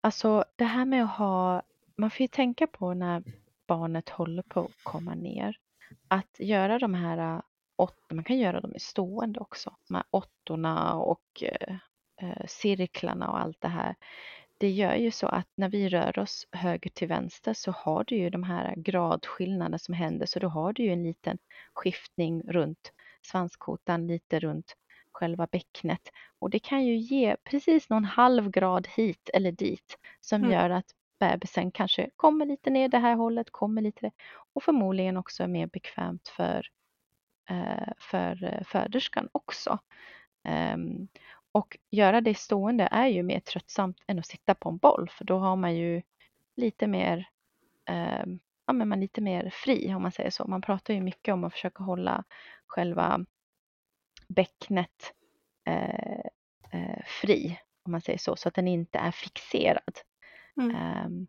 [0.00, 1.62] Alltså det här med att ha,
[1.96, 3.22] man får ju tänka på när
[3.66, 5.56] barnet håller på att komma ner.
[6.08, 7.40] Att göra de här äh,
[7.76, 9.76] åt, man kan göra dem i stående också.
[9.88, 11.74] De här åttorna och eh,
[12.22, 13.94] eh, cirklarna och allt det här.
[14.58, 18.16] Det gör ju så att när vi rör oss höger till vänster så har du
[18.16, 20.26] ju de här gradskillnaderna som händer.
[20.26, 21.38] Så då har du ju en liten
[21.74, 24.76] skiftning runt svanskotan, lite runt
[25.12, 26.00] själva bäcknet.
[26.38, 30.52] Och det kan ju ge precis någon halv grad hit eller dit som Mm.
[30.52, 30.86] gör att
[31.18, 34.10] bebisen kanske kommer lite ner det här hållet, kommer lite
[34.52, 36.66] och förmodligen också är mer bekvämt för,
[37.50, 39.78] eh, för eh, föderskan också.
[40.44, 41.08] Ehm,
[41.52, 45.24] och göra det stående är ju mer tröttsamt än att sitta på en boll för
[45.24, 46.02] då har man ju
[46.56, 47.28] lite mer
[47.86, 50.46] ehm, ja, men man är lite mer fri om man säger så.
[50.46, 52.24] Man pratar ju mycket om att försöka hålla
[52.66, 53.24] själva
[54.28, 55.12] bäcknet
[55.64, 56.20] eh,
[56.72, 60.00] eh, fri om man säger så, så att den inte är fixerad.
[60.56, 60.76] Mm.
[60.76, 61.26] Ehm,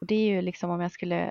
[0.00, 1.24] och det är ju liksom om jag skulle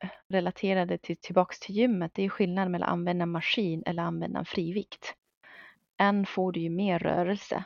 [0.00, 3.82] eh, relatera det till, tillbaks till gymmet, det är skillnad mellan att använda en maskin
[3.86, 5.14] eller använda en frivikt.
[5.96, 7.64] En får du ju mer rörelse,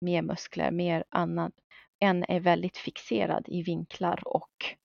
[0.00, 1.52] mer muskler, mer annat.
[1.98, 4.76] En är väldigt fixerad i vinklar och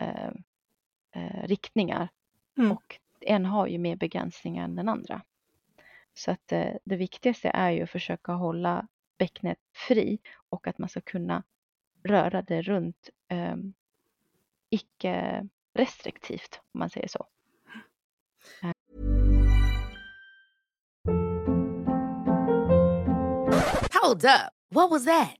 [0.00, 0.30] eh,
[1.14, 2.08] eh, riktningar.
[2.58, 2.72] Mm.
[2.72, 5.22] Och en har ju mer begränsningar än den andra.
[6.14, 8.86] Så att eh, det viktigaste är ju att försöka hålla
[9.18, 9.58] bäcknet
[9.88, 11.42] fri och att man ska kunna
[12.04, 13.56] röra det runt eh,
[14.70, 17.26] icke restriktivt om man säger så.
[24.02, 24.52] Hold up.
[24.70, 25.39] What was that?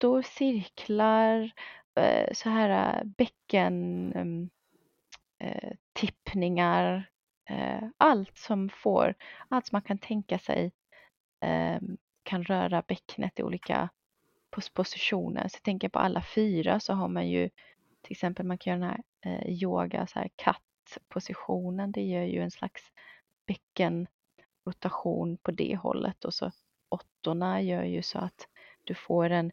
[0.00, 1.50] åttor, cirklar,
[1.94, 4.50] eh, så här bäcken, mm,
[5.38, 7.10] eh, tippningar,
[7.50, 9.14] eh, allt som får,
[9.48, 10.72] allt som man kan tänka sig
[11.40, 13.88] ehm, kan röra bäcknet i olika
[14.74, 15.48] positioner.
[15.48, 17.48] Så jag tänker på alla fyra så har man ju
[18.02, 21.92] till exempel man kan göra den här yoga, så här kattpositionen.
[21.92, 22.82] Det gör ju en slags
[23.46, 26.50] bäckenrotation på det hållet och så
[26.88, 28.48] åttorna gör ju så att
[28.84, 29.52] du får en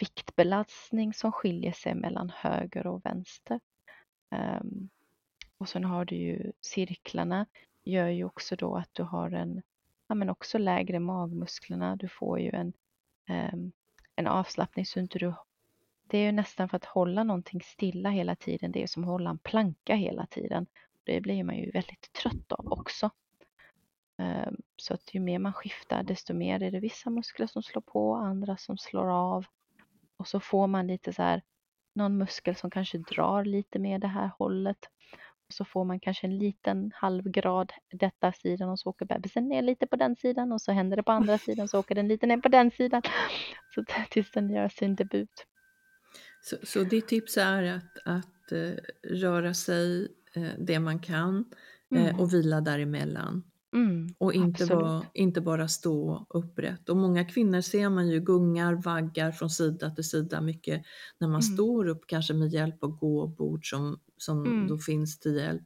[0.00, 3.60] viktbelastning som skiljer sig mellan höger och vänster.
[4.30, 4.88] Um,
[5.58, 7.46] och sen har du ju cirklarna
[7.84, 9.62] gör ju också då att du har en,
[10.06, 11.96] ja men också lägre magmusklerna.
[11.96, 12.72] Du får ju en,
[13.52, 13.72] um,
[14.16, 15.34] en avslappning så inte du
[16.10, 18.72] det är ju nästan för att hålla någonting stilla hela tiden.
[18.72, 20.66] Det är som att hålla en planka hela tiden.
[21.04, 23.10] Det blir man ju väldigt trött av också.
[24.16, 27.82] Um, Så att ju mer man skiftar desto mer är det vissa muskler som slår
[27.82, 29.46] på, andra som slår av.
[30.18, 31.42] Och så får man lite så här
[31.94, 34.78] någon muskel som kanske drar lite mer det här hållet.
[35.48, 39.62] Och så får man kanske en liten halvgrad detta sidan och så åker bebisen ner
[39.62, 42.26] lite på den sidan och så händer det på andra sidan så åker den lite
[42.26, 43.02] ner på den sidan.
[43.74, 45.46] Så tills den gör sin debut.
[46.40, 51.44] Så, så ditt tips är att, att eh, röra sig eh, det man kan
[51.94, 52.20] eh, Mm.
[52.20, 53.42] och vila däremellan.
[53.74, 56.88] Mm, Och inte, bara, inte bara stå upprätt.
[56.88, 60.82] Och många kvinnor ser man ju gungar, vaggar från sida till sida mycket
[61.18, 61.54] när man Mm.
[61.56, 64.66] står upp, kanske med hjälp av gåbord som, som Mm.
[64.66, 65.62] då finns till hjälp.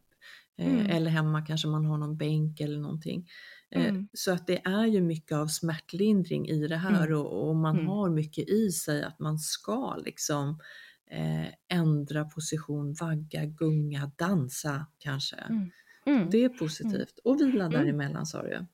[0.59, 0.87] Eh, Mm.
[0.87, 3.29] Eller hemma kanske man har någon bänk eller någonting.
[3.71, 4.09] Eh, Mm.
[4.13, 7.19] Så att det är ju mycket av smärtlindring i det här Mm.
[7.21, 10.59] och, och man har mycket i sig att man ska liksom
[11.11, 11.47] eh,
[11.79, 15.37] ändra position, vagga, gunga, dansa kanske.
[16.07, 16.31] Mm.
[16.31, 17.19] Det är positivt.
[17.25, 17.71] Och vila Mm.
[17.81, 18.67] däremellan sa du.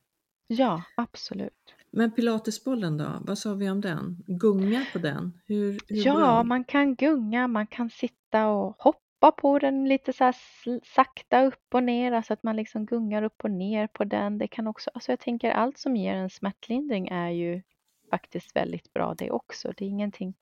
[0.46, 1.74] Ja, absolut.
[1.90, 4.24] Men pilatesbollen då, vad sa vi om den?
[4.26, 5.40] Gunga på den?
[5.46, 10.24] Hur, hur Ja, man kan gunga, man kan sitta och hoppa på den lite så
[10.24, 10.36] här
[10.94, 14.38] sakta upp och ner, alltså att man liksom gungar upp och ner på den.
[14.38, 17.62] Det kan också, alltså jag tänker allt som ger en smärtlindring är ju
[18.10, 19.72] faktiskt väldigt bra det också.
[19.76, 20.34] Det är ingenting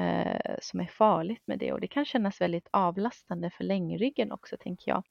[0.00, 4.56] eh, som är farligt med det och det kan kännas väldigt avlastande för längryggen också
[4.60, 5.02] tänker jag.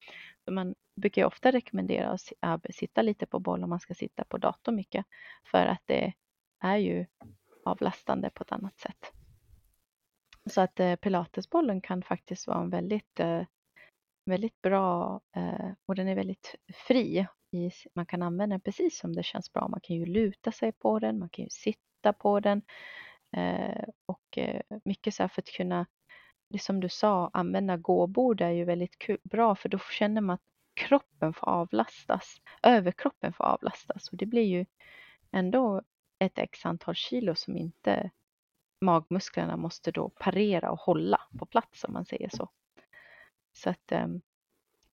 [0.46, 4.24] För man brukar ju ofta rekommendera att sitta lite på boll om man ska sitta
[4.24, 5.06] på dator mycket
[5.52, 6.14] för att det
[6.64, 7.06] är ju
[7.66, 9.14] avlastande på ett annat sätt.
[10.50, 13.42] Så att eh, pilatesbollen kan faktiskt vara en väldigt, eh,
[14.26, 16.56] väldigt bra eh, och den är väldigt
[16.88, 19.68] fri i, man kan använda den precis som det känns bra.
[19.68, 22.62] Man kan ju luta sig på den, man kan ju sitta på den.
[23.38, 25.86] Eh, och eh, mycket så här för att kunna,
[26.50, 30.34] det som du sa, använda gåbord är ju väldigt kul, bra för då känner man
[30.34, 30.42] att
[30.74, 34.66] kroppen får avlastas, överkroppen får avlastas och det blir ju
[35.32, 35.82] ändå
[36.20, 38.12] ett x antal kilo som inte
[38.82, 42.50] magmusklerna måste då parera och hålla på plats om man säger så.
[43.54, 44.22] Så att um,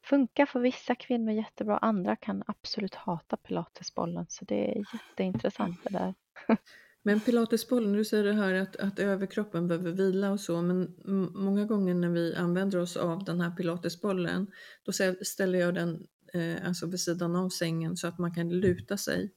[0.02, 5.90] funkar för vissa kvinnor jättebra, andra kan absolut hata pilatesbollen så det är jätteintressant det
[5.90, 6.14] där.
[7.06, 10.94] Men pilatesbollen, du säger det här att, att överkroppen behöver vila och så, men
[11.34, 14.46] många gånger när vi använder oss av den här pilatesbollen,
[14.84, 14.92] då
[15.22, 19.32] ställer jag den eh, alltså vid sidan av sängen så att man kan luta sig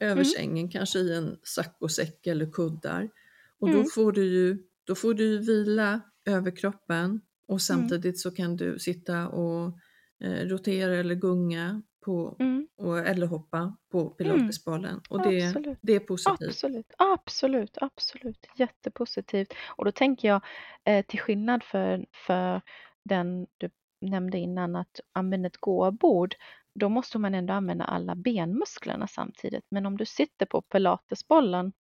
[0.00, 0.24] över mm.
[0.24, 3.10] sängen, kanske i en saccosäck eller kuddar.
[3.58, 3.82] Och mm.
[3.82, 7.60] då får du ju då får du vila överkroppen och mm.
[7.60, 8.16] samtidigt mm.
[8.16, 9.78] så kan du sitta och
[10.20, 12.68] eh, rotera eller gunga på, mm.
[12.76, 14.12] och, eller hoppa på mm.
[14.12, 15.00] pilatesbollen.
[15.08, 16.48] Och det, det är positivt.
[16.48, 18.46] Absolut, absolut, absolut.
[18.56, 19.52] Jättepositivt.
[19.76, 20.40] Och då tänker jag
[20.84, 22.60] eh, till skillnad för, för
[23.04, 26.34] den du nämnde innan att använda ett gåbord
[26.74, 29.64] då måste man ändå använda alla benmusklerna samtidigt.
[29.68, 31.72] Men om du sitter på pilatesbollen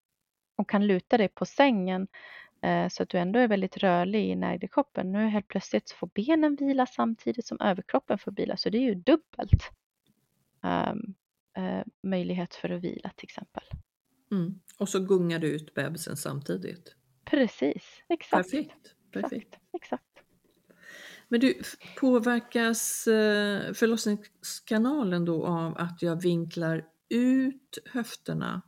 [0.56, 2.08] och kan luta dig på sängen
[2.62, 5.12] eh, så att du ändå är väldigt rörlig i närkroppen.
[5.12, 8.82] Nu helt plötsligt så får benen vila samtidigt som överkroppen får vila, så det är
[8.82, 9.70] ju dubbelt
[12.02, 13.62] möjlighet för att vila till exempel.
[14.32, 14.60] Mm.
[14.78, 16.96] Och så gungar du ut bebisen samtidigt.
[17.24, 18.50] Precis, exakt.
[18.50, 18.94] Perfekt.
[19.12, 19.54] Perfekt.
[19.54, 19.64] Exakt.
[19.72, 20.16] exakt.
[21.28, 21.62] Men du,
[22.00, 28.62] påverkas eh, förlossningskanalen då av att jag vinklar ut höfterna?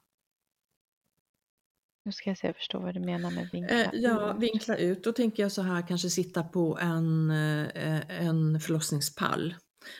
[2.04, 4.42] Nu ska jag se, jag förstår vad du menar med vinkla eh, Ja, ut.
[4.42, 5.04] vinkla ut.
[5.04, 9.54] Då tänker jag så här, kanske sitta på en, eh, en förlossningspall.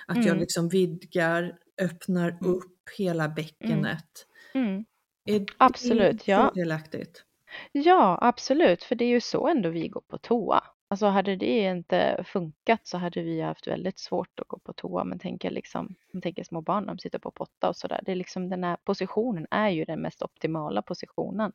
[0.06, 0.28] Att mm.
[0.28, 2.54] jag liksom vidgar, öppnar mm.
[2.54, 4.26] upp hela bäckenet.
[4.54, 4.68] Mm.
[4.68, 4.84] mm.
[5.24, 6.52] Är absolut, ja.
[6.54, 7.24] Delaktigt?
[7.72, 10.62] Ja, absolut, för det är ju så ändå vi går på toa.
[10.90, 15.04] Alltså hade det inte funkat så hade vi haft väldigt svårt att gå på toa.
[15.04, 18.00] Men tänker liksom, man tänker små barn, de sitter på potta och sådär.
[18.06, 21.52] Det är liksom den här positionen är ju den mest optimala positionen.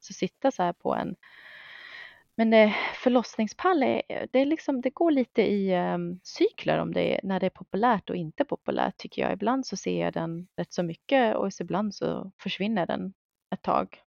[0.00, 1.16] Så sitta så här på en
[2.38, 7.14] men eh, förlossningspall är, det, är liksom, det går lite i um, cykler om det
[7.14, 9.32] är, när det är populärt och inte populärt tycker jag.
[9.32, 13.14] Ibland så ser jag den rätt så mycket och ibland så försvinner den
[13.50, 14.02] ett tag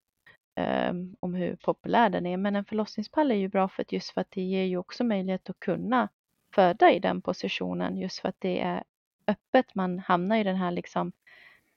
[0.91, 2.37] um, om hur populär den är.
[2.37, 5.05] Men en förlossningspall är ju bra för att just för att det ger ju också
[5.05, 6.09] möjlighet att kunna
[6.55, 8.85] föda i den positionen just för att det är
[9.27, 9.75] öppet.
[9.75, 11.13] Man hamnar i den här liksom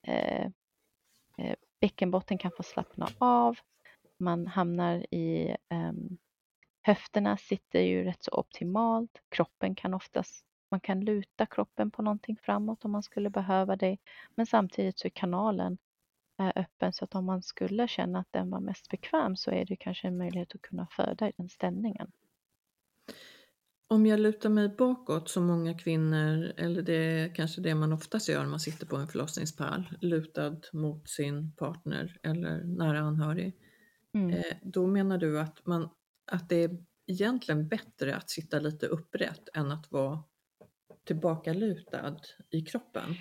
[0.08, 0.45] eh,
[1.38, 3.58] eh, bäckenbotten kan få slappna av.
[4.18, 6.18] Man hamnar i um,
[6.82, 9.22] höfterna sitter ju rätt så optimalt.
[9.30, 13.98] Kroppen kan oftast man kan luta kroppen på någonting framåt om man skulle behöva det.
[14.36, 15.78] Men samtidigt så är kanalen
[16.38, 19.66] är öppen så att om man skulle känna att den var mest bekväm så är
[19.66, 22.12] det kanske en möjlighet att kunna föda i den ställningen.
[23.88, 28.30] Om jag lutar mig bakåt som många kvinnor, eller det är kanske det man oftast
[28.30, 33.56] gör när man sitter på en förlossningspall, lutad mot sin partner eller nära anhörig.
[34.14, 34.30] Mm.
[34.30, 35.90] Eh, då menar du att, man,
[36.32, 36.78] att det är
[37.08, 40.24] egentligen bättre att sitta lite upprätt än att vara
[41.04, 42.16] tillbakalutad
[42.50, 43.16] i kroppen?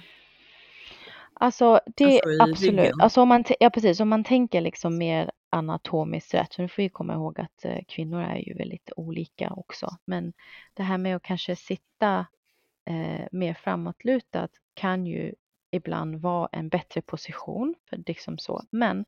[1.34, 6.34] Alltså det alltså absolut, alltså om man, ja, precis, om man tänker liksom mer anatomiskt
[6.34, 9.88] rätt, så nu får vi komma ihåg att eh, kvinnor är ju väldigt olika också,
[10.04, 10.32] men
[10.74, 12.26] det här med att kanske sitta
[12.86, 15.34] eh, mer framåtlutat kan ju
[15.70, 18.62] ibland vara en bättre position, för liksom så.
[18.70, 19.04] men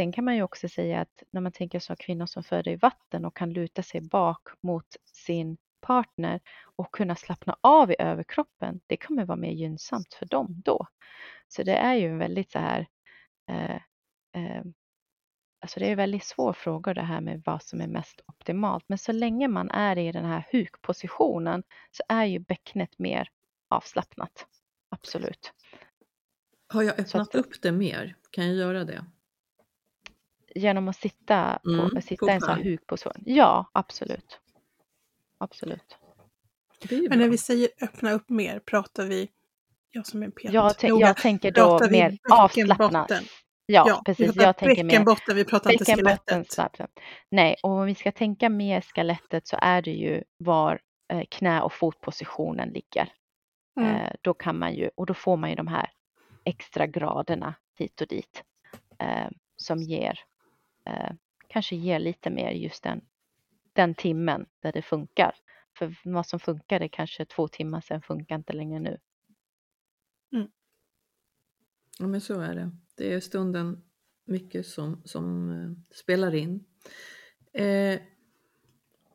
[0.00, 2.76] sen kan man ju också säga att när man tänker så kvinnor som föder i
[2.76, 6.40] vatten och kan luta sig bak mot sin partner
[6.76, 10.86] och kunna slappna av i överkroppen, det kommer vara mer gynnsamt för dem då.
[11.48, 12.86] Så det är ju en väldigt så här,
[13.50, 13.74] eh,
[14.34, 14.62] eh,
[15.60, 18.84] alltså det är väldigt svår fråga det här med vad som är mest optimalt.
[18.86, 23.28] Men så länge man är i den här hukpositionen så är ju bäcknet mer
[23.68, 24.46] avslappnat.
[24.88, 25.52] Absolut.
[26.68, 28.16] Har jag öppnat att, upp det mer?
[28.30, 29.04] Kan jag göra det?
[30.54, 33.22] Genom att sitta, på, mm, sitta i en sån här hukposition?
[33.26, 34.40] Ja, absolut
[35.40, 35.96] absolut.
[37.08, 39.28] Men när vi säger öppna upp mer, pratar vi,
[39.90, 43.10] jag som är pet, jag, jag tänker då mer avslappnat.
[43.66, 44.36] Ja, ja, precis.
[44.36, 46.58] Jag tänker bäckenbotten, vi pratar inte skelettet.
[47.30, 50.80] Nej, och om vi ska tänka mer skelettet så är det ju var
[51.12, 53.12] eh, knä och fotpositionen ligger.
[53.80, 53.96] Mm.
[53.96, 55.90] Eh, då kan man ju, och då får man ju de här
[56.44, 58.42] extra graderna hit och dit
[58.98, 60.20] eh, som ger,
[60.84, 61.12] eh,
[61.48, 63.00] kanske ger lite mer just den
[63.72, 65.34] den timmen där det funkar.
[65.78, 68.98] För vad som funkade kanske två timmar sedan funkar inte längre nu.
[70.32, 70.48] Mm.
[71.98, 72.70] Ja, men så är det.
[72.94, 73.82] Det är stunden
[74.24, 76.64] mycket som, som eh, spelar in.
[77.52, 78.00] Eh,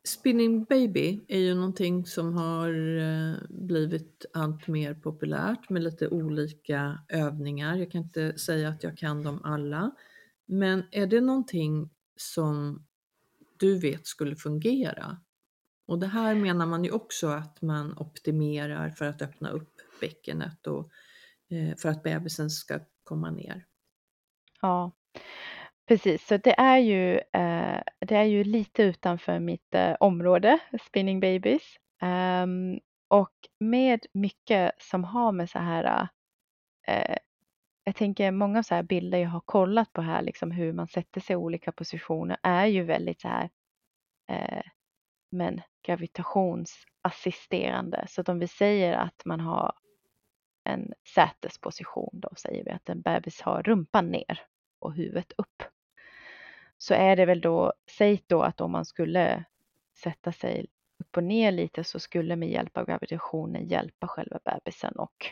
[0.04, 7.00] Spinning Baby är ju någonting som har eh, blivit allt mer populärt med lite olika
[7.10, 7.76] övningar.
[7.76, 9.92] Jag kan inte säga att jag kan dem alla.
[10.46, 12.86] Men är det någonting som
[13.60, 15.18] du vet skulle fungera?
[15.88, 20.68] Och det här menar man ju också att man optimerar för att öppna upp bäckenet
[20.68, 20.92] och
[21.50, 23.66] eh, för att bebisen ska komma ner.
[24.62, 24.92] Ja,
[25.88, 26.28] precis.
[26.28, 31.76] Så det är ju, eh, det är ju lite utanför mitt eh, område, spinning babies.
[32.02, 36.08] Um, och med mycket som har med så här,
[36.88, 37.18] eh,
[37.86, 41.22] jag tänker många så här bilder jag har kollat på här, liksom hur man sätter
[41.22, 43.50] sig i olika positioner är ju väldigt så här,
[44.28, 44.62] eh,
[45.32, 48.06] men gravitationsassisterande.
[48.10, 49.74] Så att om vi säger att man har
[50.64, 54.42] en sätesposition, då säger vi att en bebis har rumpan ner
[54.80, 55.64] och huvudet upp.
[56.78, 59.46] Så är det väl då, säg då att om man skulle
[60.04, 60.68] sätta sig
[61.00, 65.26] upp och ner lite så skulle med hjälp av gravitationen hjälpa själva bebisen och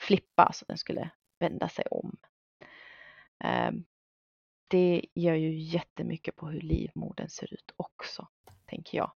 [0.00, 2.16] flippa så den skulle vända sig om.
[3.44, 3.84] Ehm,
[4.68, 8.28] det gör ju jättemycket på hur livmodern ser ut också,
[8.64, 9.12] tänker jag.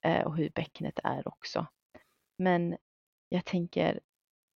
[0.00, 1.66] Eh, och hur bäckenet är också.
[2.38, 2.76] Men
[3.28, 4.00] jag tänker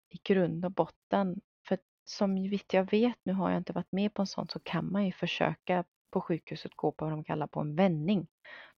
[0.09, 4.15] i grund och botten, för som vitt jag vet, nu har jag inte varit med
[4.15, 7.47] på en sån, så kan man ju försöka på sjukhuset gå på vad de kallar
[7.47, 8.29] på en vändning.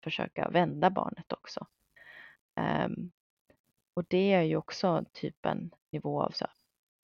[0.04, 1.66] Försöka vända barnet också.
[2.86, 3.12] Um,
[3.94, 6.46] och det är ju också typ en nivå av så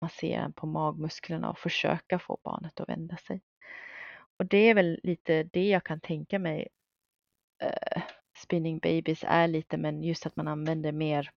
[0.03, 3.41] massera på magmusklerna och försöka få barnet att vända sig.
[4.37, 6.67] Och det är väl lite det jag kan tänka mig
[7.63, 8.03] uh,
[8.37, 11.31] spinning babies är lite, men just att man använder mer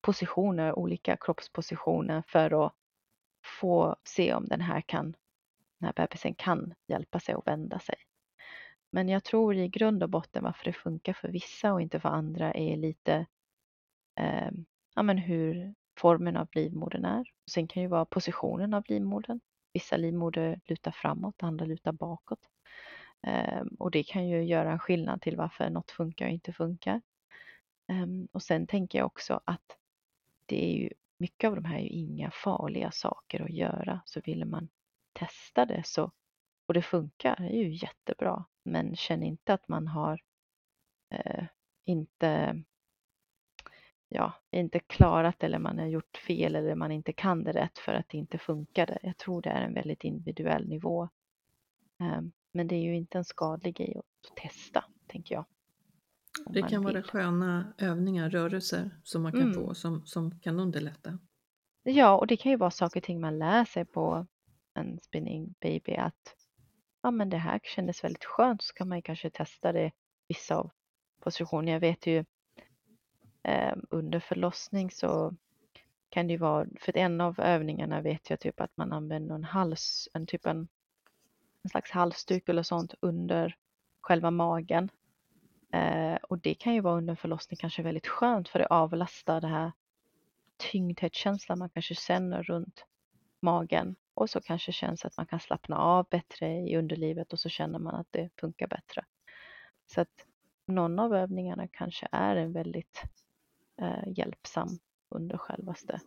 [0.00, 2.72] positioner, olika kroppspositioner för att
[3.60, 5.16] få se om den här kan,
[5.78, 7.96] den här bebisen kan hjälpa sig att vända sig.
[8.90, 12.08] Men jag tror i grund och botten varför det funkar för vissa och inte för
[12.08, 13.26] andra är lite
[14.20, 14.50] eh,
[14.94, 17.24] ja, men hur formen av livmodern är.
[17.50, 19.40] Sen kan ju vara positionen av livmodern.
[19.72, 22.48] Vissa livmoder lutar framåt, andra lutar bakåt.
[23.22, 27.00] Ehm, och det kan ju göra en skillnad till varför något funkar och inte funkar.
[27.88, 29.78] Ehm, och sen tänker jag också att
[30.46, 34.00] det är ju, mycket av de här är ju inga farliga saker att göra.
[34.06, 34.68] Så vill man
[35.12, 36.12] testa det så,
[36.66, 38.44] och det funkar, det är ju jättebra.
[38.62, 40.20] Men känn inte att man har
[41.10, 41.44] eh,
[41.84, 42.62] inte
[44.14, 47.94] ja, inte klarat eller man har gjort fel eller man inte kan det rätt för
[47.94, 48.98] att det inte funkade.
[49.02, 51.08] Jag tror det är en väldigt individuell nivå.
[52.00, 55.44] Um, men det är ju inte en skadlig grej att testa, tänker jag.
[56.46, 59.54] Det kan vara sköna övningar, rörelser som man kan mm.
[59.54, 61.18] få som, som kan underlätta.
[61.82, 64.26] Ja, och det kan ju vara saker och ting man lär sig på
[64.74, 66.36] en spinning baby att
[67.02, 69.92] ja, men det här kändes väldigt skönt så kan man ju kanske testa det
[70.28, 70.70] vissa av
[71.20, 71.72] positioner.
[71.72, 72.24] Jag vet ju
[73.42, 75.34] Ehm, under förlossning så
[76.08, 79.44] kan det ju vara, för en av övningarna vet jag typ att man använder en
[79.44, 80.68] hals, en typ en,
[81.62, 83.56] en slags halsduk eller sånt under
[84.00, 84.90] själva magen
[85.72, 89.40] Eh, och det kan ju vara under en förlossning kanske väldigt skönt för det avlastar
[89.40, 89.72] det här
[90.56, 92.84] tyngdhetskänslan man kanske känner runt
[93.40, 97.48] magen och så kanske känns att man kan slappna av bättre i underlivet och så
[97.48, 99.04] känner man att det funkar bättre.
[99.86, 100.26] Så att
[100.66, 103.02] någon av övningarna kanske är en väldigt
[104.06, 104.68] hjälpsam
[105.10, 106.00] under självaste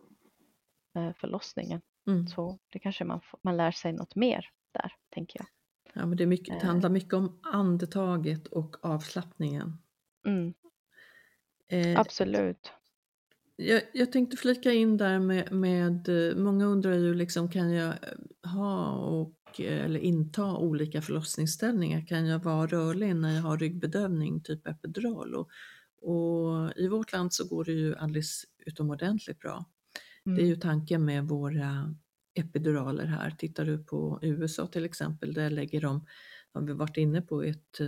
[0.94, 1.80] eh, förlossningen.
[2.06, 2.26] Mm.
[2.26, 5.46] Så det kanske man, man lär sig något mer där, tänker jag.
[5.94, 9.78] Ja, men det, mycket, det handlar mycket om andetaget och avslappningen.
[10.26, 10.54] Mm.
[11.68, 12.72] Eh, Absolut.
[13.56, 17.94] Jag, jag, tänkte flika in där med, med, många undrar ju liksom kan jag
[18.42, 22.06] ha och eller inta olika förlossningsställningar?
[22.06, 25.34] Kan jag vara rörlig när jag har ryggbedövning, typ epidural?
[25.34, 25.50] Och,
[26.00, 29.64] och i vårt land så går det ju alldeles utomordentligt bra.
[30.26, 30.36] Mm.
[30.36, 30.60] Det är ju mm.
[30.60, 31.94] tanken med våra
[32.34, 33.30] epiduraler här.
[33.30, 36.06] Tittar du på USA till exempel, där lägger de,
[36.52, 37.80] har vi varit inne på ett,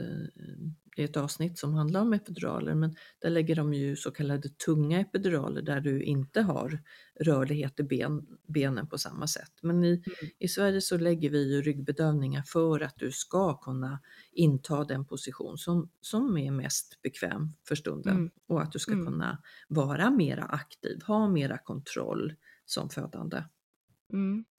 [0.99, 5.01] eh, ett avsnitt som handlar om epiduraler, men där lägger de ju så kallade tunga
[5.01, 6.81] epiduraler där du inte har
[7.21, 9.53] rörlighet i ben, benen på samma sätt.
[9.63, 10.03] Men i, mm.
[10.39, 14.01] i Sverige så lägger vi ju ryggbedövningar för att du ska kunna
[14.33, 18.31] inta den position som, som är mest bekväm för stunden mm.
[18.49, 19.07] och att du ska mm.
[19.07, 22.35] kunna vara mera aktiv, ha mera kontroll
[22.65, 23.43] som födande.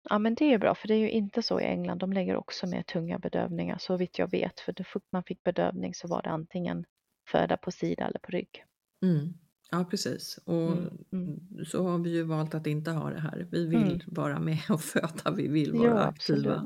[0.10, 0.16] Mm.
[0.16, 1.98] Ja men det är bra för det är ju inte så i England.
[1.98, 4.60] De lägger också med tunga bedövningar så vitt jag vet.
[4.60, 6.86] För fort man fick bedövning så var det antingen
[7.32, 8.64] föda på sida eller på rygg.
[9.04, 9.34] Mm.
[9.72, 10.40] Ja, precis.
[10.46, 11.66] Och Mm, mm.
[11.66, 13.48] så har vi ju valt att inte ha det här.
[13.52, 14.00] Vi vill Mm.
[14.08, 16.56] vara med och föda, vi vill vara Ja, aktiva.
[16.56, 16.64] absolut.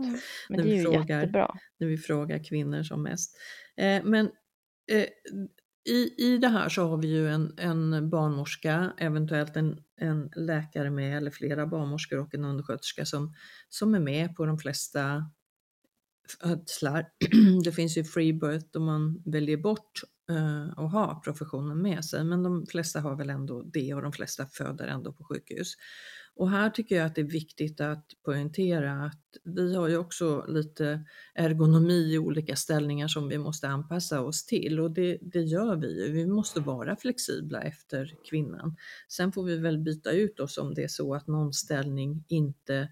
[0.49, 1.55] Men när det är ju frågar- jättebra.
[1.77, 3.37] när vi frågar kvinnor som mest.
[3.77, 4.25] Eh, men
[4.91, 5.05] eh,
[5.86, 10.89] i, i det här så har vi ju en, en barnmorska, eventuellt en, en läkare
[10.89, 13.34] med eller flera barnmorskor och en undersköterska som,
[13.69, 15.31] som är med på de flesta
[16.41, 17.05] födslar.
[17.63, 22.23] Det finns ju free birth då man väljer bort eh, att ha professionen med sig,
[22.23, 25.73] men de flesta har väl ändå det och de flesta föder ändå på sjukhus.
[26.36, 30.45] Och här tycker jag att det är viktigt att poängtera att vi har ju också
[30.47, 35.75] lite ergonomi i olika ställningar som vi måste anpassa oss till och det, det gör
[35.75, 36.11] vi ju.
[36.11, 38.75] Vi måste vara flexibla efter kvinnan.
[39.07, 42.89] Sen får vi väl byta ut oss om det är så att någon ställning inte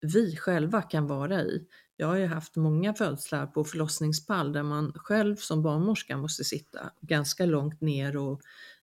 [0.00, 1.66] vi själva kan vara i.
[1.96, 6.90] Jag har ju haft många födslar på förlossningspall där man själv som barnmorska måste sitta
[7.00, 8.40] ganska långt ner och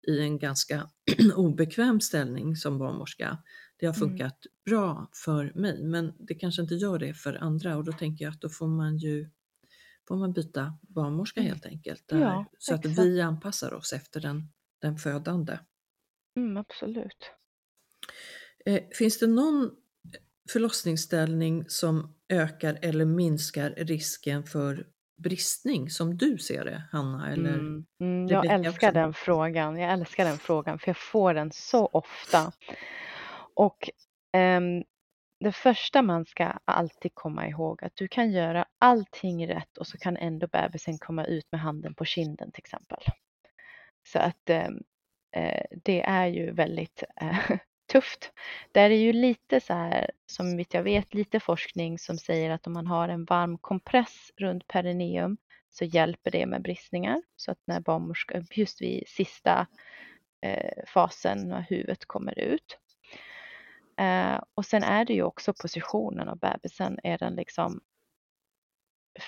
[0.08, 0.90] i en ganska
[1.36, 3.38] obekväm ställning som barnmorska.
[3.78, 4.10] Det har Mm.
[4.10, 8.26] funkat bra för mig men det kanske inte gör det för andra och då tänker
[8.26, 9.30] jag att då får man ju
[10.08, 11.52] får man byta barnmorska Mm.
[11.52, 12.08] helt enkelt.
[12.08, 13.00] Där, Ja, så att exakt.
[13.08, 14.48] vi anpassar oss efter den,
[14.82, 15.60] den födande.
[16.38, 17.32] Mm, absolut.
[18.66, 19.72] Eh, finns det någon
[20.50, 24.88] förlossningsställning som ökar eller minskar risken för
[25.22, 27.32] bristning som du ser det, Hanna?
[27.32, 27.54] Eller?
[27.54, 29.00] Mm, mm, jag älskar också.
[29.00, 29.80] den frågan.
[29.80, 32.52] Jag älskar den frågan för jag får den så ofta.
[33.54, 33.90] Och
[34.34, 34.84] ehm,
[35.40, 39.98] det första man ska alltid komma ihåg att du kan göra allting rätt och så
[39.98, 43.00] kan ändå bebisen komma ut med handen på kinden till exempel.
[44.08, 44.84] Så att ehm,
[45.36, 47.58] eh, det är ju väldigt eh,
[47.92, 48.32] tufft.
[48.72, 52.68] Där är ju lite så här, som vitt jag vet, lite forskning som säger att
[52.68, 55.38] om man har en varm kompress runt perineum
[55.70, 57.22] så hjälper det med bristningar.
[57.36, 59.68] Så att när barnmorskan, just vid sista
[60.42, 62.78] eh, fasen när huvudet kommer ut.
[63.98, 67.00] Eh, och sen är det ju också positionen av bebisen.
[67.04, 67.82] Är den liksom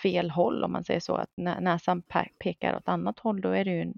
[0.03, 2.01] fel håll om man säger så, att näsan
[2.39, 3.93] pekar åt annat håll, då är det ju en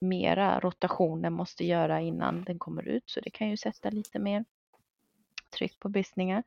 [0.00, 3.10] mera rotation den måste göra innan den kommer ut.
[3.10, 4.44] Så det kan ju sätta lite mer
[5.56, 6.42] tryck på bristningar.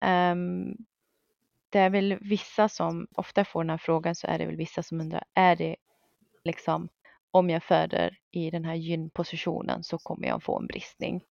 [0.00, 0.76] Um, ehm,
[1.70, 4.82] det är väl vissa som ofta får den här frågan så är det väl vissa
[4.82, 5.76] som undrar, är det
[6.44, 6.88] liksom
[7.30, 11.24] om jag föder i den här gynpositionen så kommer jag få en bristning.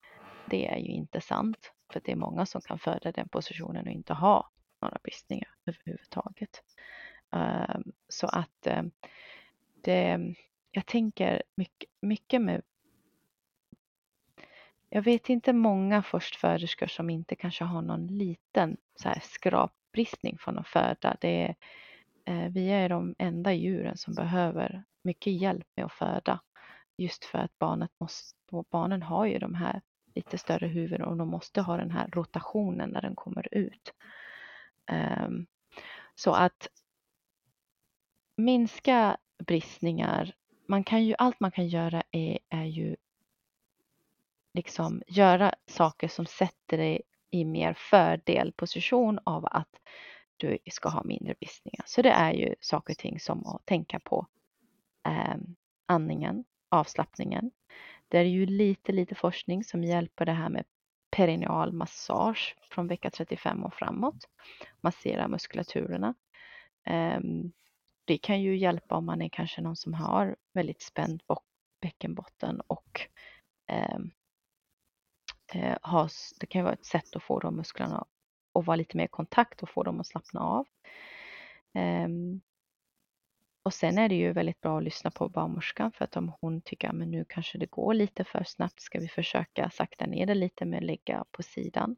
[0.50, 3.94] Det är ju inte sant, för det är många som kan föda den positionen och
[3.94, 4.50] inte ha
[4.82, 6.64] några bristningar överhuvudtaget.
[7.32, 8.92] Um, så att um,
[9.84, 10.20] det,
[10.74, 12.62] jag tänker mycket, mycket med
[14.90, 20.60] jag vet inte många förstföderskor som inte kanske har någon liten så här skrapbristning från
[20.60, 21.18] att föda.
[21.22, 21.56] Det är,
[22.26, 26.40] eh, vi är de enda djuren som behöver mycket hjälp med att föda.
[26.98, 28.36] Just för att barnet måste,
[28.72, 29.82] barnen har ju de här
[30.16, 33.94] lite större huvuden och de måste ha den här rotationen när den kommer ut.
[34.92, 35.46] Ehm,
[36.16, 36.68] så att
[38.38, 39.18] minska
[39.48, 40.34] bristningar,
[40.66, 42.96] man kan ju, allt man kan göra är, är ju
[44.54, 49.80] liksom göra saker som sätter dig i mer fördelposition av att
[50.38, 51.84] du ska ha mindre bristningar.
[51.86, 54.28] Så det är ju saker och ting som att tänka på
[55.08, 55.36] eh,
[55.86, 57.52] andningen, avslappningen.
[58.08, 60.66] Det är ju lite, lite forskning som hjälper det här med
[61.10, 64.30] perineal massage från vecka 35 och framåt.
[64.82, 66.14] Massera muskulaturerna.
[66.86, 67.52] Ehm,
[68.06, 71.24] det kan ju hjälpa om man är kanske någon som har väldigt spänd
[71.82, 73.02] bäckenbotten och
[73.68, 74.12] ehm,
[75.54, 78.06] eh, ha, det kan ju vara ett sätt att få de musklerna
[78.54, 80.68] att vara lite mer i kontakt och få dem att slappna av.
[81.74, 82.08] Eh,
[83.64, 86.62] och sen är det ju väldigt bra att lyssna på barnmorskan för att om hon
[86.62, 90.36] tycker att nu kanske det går lite för snabbt ska vi försöka sakta ner det
[90.36, 91.96] lite med att lägga på sidan.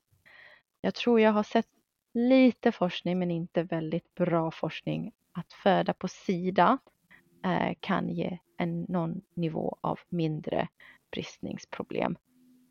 [0.82, 1.68] Jag tror jag har sett
[2.14, 6.78] lite forskning men inte väldigt bra forskning att föda på sida
[7.44, 10.68] eh, kan ge en, någon nivå av mindre
[11.12, 12.18] bristningsproblem.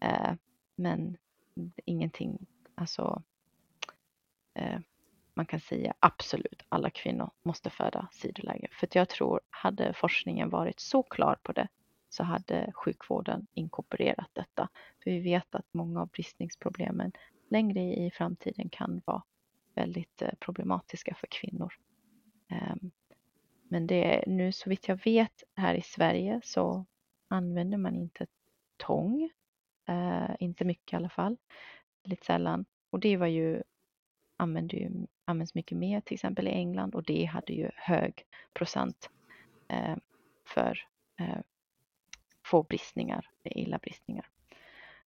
[0.01, 0.33] Eh,
[0.77, 1.17] men
[1.85, 3.23] ingenting, alltså
[4.55, 4.79] eh,
[5.35, 8.69] man kan säga absolut alla kvinnor måste föda sidoläge.
[8.73, 11.69] För att jag tror hade forskningen varit så klar på det
[12.09, 14.69] så hade sjukvården inkorporerat detta.
[15.03, 17.13] För vi vet att många av bristningsproblemen
[17.51, 19.23] längre i framtiden kan vara
[19.75, 21.73] väldigt eh, problematiska för kvinnor.
[22.49, 22.91] Ehm,
[23.69, 26.87] men det är nu så vitt jag vet här i Sverige så
[27.29, 28.27] använder man inte
[28.77, 29.31] tång.
[29.87, 31.37] Eh, inte mycket i alla fall.
[32.05, 32.65] Lite sällan.
[32.91, 33.63] Och det var ju,
[34.37, 34.91] använde ju,
[35.25, 39.11] används mycket mer till exempel i England och det hade ju hög procent
[39.69, 39.97] eh,
[40.45, 40.87] för
[41.21, 41.41] eh,
[42.45, 44.29] få bristningar, illa bristningar.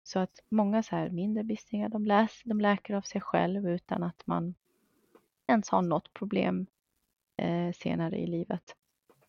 [0.03, 4.03] Så att många så här mindre bristningar, de, läs, de läker av sig själv utan
[4.03, 4.55] att man
[5.47, 6.67] ens har något problem
[7.75, 8.75] senare i livet.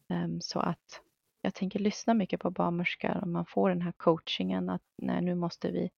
[0.09, 1.01] Um, så att
[1.41, 5.35] jag tänker lyssna mycket på barnmorskor om man får den här coachingen att nej, nu
[5.35, 5.91] måste vi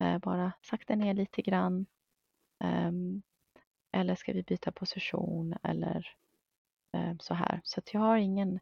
[0.00, 1.86] eh, bara sakta ner lite grann.
[2.64, 3.22] Um,
[3.92, 6.08] eller ska vi byta position eller
[6.92, 7.60] eh, så här.
[7.64, 8.60] Så att jag har ingen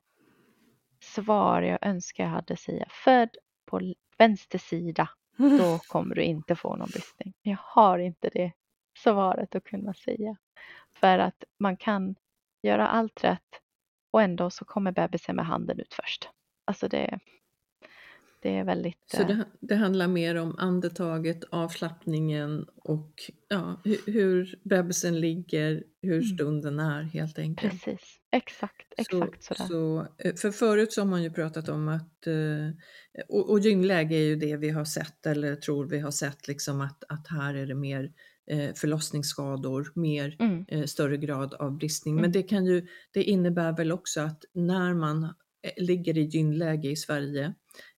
[1.00, 2.86] svar jag önskar jag hade säga.
[2.90, 7.34] Född på vänster sida, då kommer du inte få någon bristning.
[7.42, 8.52] Jag har inte det
[8.98, 10.36] svaret att kunna säga.
[10.92, 12.14] För att man kan
[12.62, 13.60] göra allt rätt
[14.12, 16.28] och ändå så kommer bebisen med handen ut först.
[16.66, 17.18] Alltså det,
[18.42, 18.98] det är väldigt...
[19.06, 23.12] Så det, det, handlar mer om andetaget, avslappningen och
[23.48, 26.24] ja, hur, hur bebisen ligger, hur mm.
[26.24, 27.72] stunden är helt enkelt.
[27.84, 29.68] Precis, exakt, exakt så, sådär.
[29.68, 32.70] Så, eh, för förut så har man ju pratat om att, eh,
[33.28, 36.80] och, och gyngläge är ju det vi har sett eller tror vi har sett, liksom
[36.80, 38.10] att, att här är det mer eh,
[38.74, 40.86] förlossningsskador, mer mm.
[40.86, 42.14] större grad av bristning.
[42.14, 42.22] Mm.
[42.22, 45.34] Men det, kan ju, det innebär väl också att när man
[45.76, 47.54] ligger i gynläge i Sverige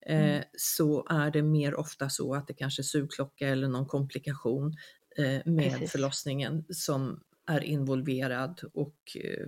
[0.08, 0.38] Mm.
[0.38, 4.74] Eh, så är det mer ofta så att det kanske är sugklocka eller någon komplikation
[5.16, 5.92] eh, med Precis.
[5.92, 9.46] förlossningen som är involverad och eh,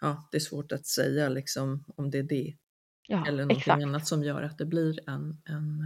[0.00, 2.56] ja, det är svårt att säga liksom om det är det
[3.08, 5.84] ja, eller något annat som gör att det blir en, en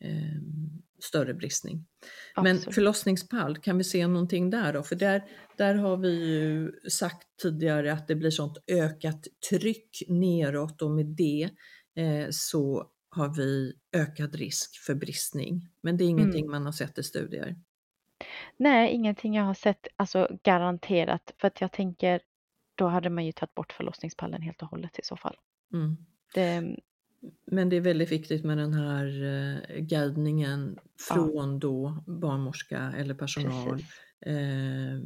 [0.00, 0.40] eh,
[1.02, 1.86] större bristning.
[2.34, 2.64] Absolut.
[2.64, 4.82] Men förlossningspall, kan vi se någonting där då?
[4.82, 5.24] För där,
[5.56, 11.06] där har vi ju sagt tidigare att det blir sånt ökat tryck neråt och med
[11.06, 11.50] det
[11.96, 15.68] eh, så har vi ökad risk för bristning.
[15.82, 16.50] Men det är ingenting mm.
[16.50, 17.56] man har sett i studier.
[18.56, 21.34] Nej, ingenting jag har sett, alltså garanterat.
[21.38, 22.20] För att jag tänker,
[22.74, 25.36] då hade man ju tagit bort förlossningspallen helt och hållet i så fall.
[25.72, 25.96] Mm.
[26.34, 26.76] Det...
[27.46, 31.58] Men det är väldigt viktigt med den här eh, guidningen från ja.
[31.60, 33.84] då barnmorska eller personal.
[34.26, 35.00] Eh,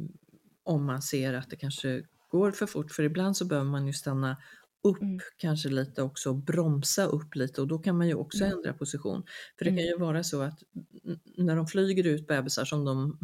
[0.63, 3.93] om man ser att det kanske går för fort, för ibland så behöver man ju
[3.93, 4.37] stanna
[4.83, 5.19] upp mm.
[5.37, 8.57] kanske lite också, bromsa upp lite och då kan man ju också mm.
[8.57, 9.23] ändra position.
[9.57, 9.89] För det kan mm.
[9.89, 10.63] ju vara så att
[11.37, 13.19] när de flyger ut bebisar som de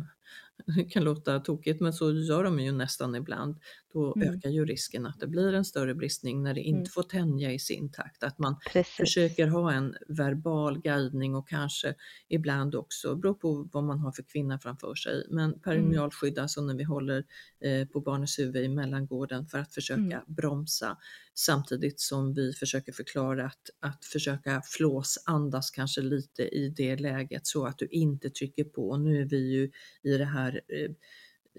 [0.65, 3.57] det kan låta tokigt men så gör de ju nästan ibland.
[3.93, 4.33] Då mm.
[4.33, 6.85] ökar ju risken att det blir en större bristning när det inte mm.
[6.85, 8.23] får tänja i sin takt.
[8.23, 8.95] Att man Precis.
[8.95, 11.95] försöker ha en verbal guidning och kanske
[12.29, 15.59] ibland också, beror på vad man har för kvinna framför sig, men mm.
[15.59, 16.41] perinealskydd, mm.
[16.43, 17.25] alltså när vi håller
[17.59, 20.23] eh, på barnets huvud i mellangården för att försöka mm.
[20.27, 20.97] bromsa
[21.33, 27.65] samtidigt som vi försöker förklara att, att försöka flåsandas kanske lite i det läget så
[27.65, 28.97] att du inte trycker på.
[28.97, 29.71] Nu är vi ju
[30.03, 30.91] i det här eh,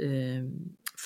[0.09, 0.45] eh,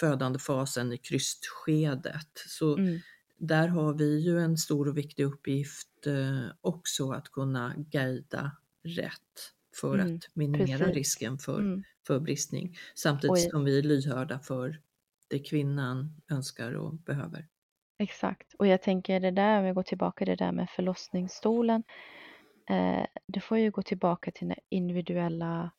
[0.00, 2.30] födande fasen i krystskedet.
[2.48, 3.00] Så mm.
[3.38, 9.52] där har vi ju en stor och viktig uppgift eh, också att kunna guida rätt
[9.80, 10.16] för mm.
[10.16, 10.94] att minimera Precis.
[10.94, 11.82] risken för, mm.
[12.06, 12.78] för bristning.
[12.94, 13.50] Samtidigt Oj.
[13.50, 14.80] som vi är lyhörda för
[15.28, 17.48] det kvinnan önskar och behöver.
[17.98, 21.82] Exakt, och jag tänker det där, om vi går tillbaka till det där med förlossningsstolen.
[22.68, 25.70] Eh, det får ju gå tillbaka till individuella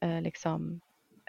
[0.00, 0.80] eh, liksom,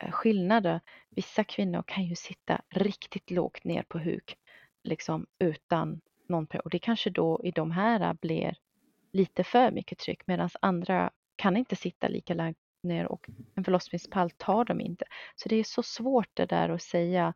[0.02, 0.82] eh, skillnader.
[1.10, 4.38] Vissa kvinnor kan ju sitta riktigt lågt ner på huk
[4.84, 8.56] liksom utan någon och det kanske då i de här blir
[9.12, 14.32] lite för mycket tryck medan andra kan inte sitta lika långt ner och en förlossningspall
[14.32, 15.06] tar de inte.
[15.36, 17.34] Så det är så svårt det där att säga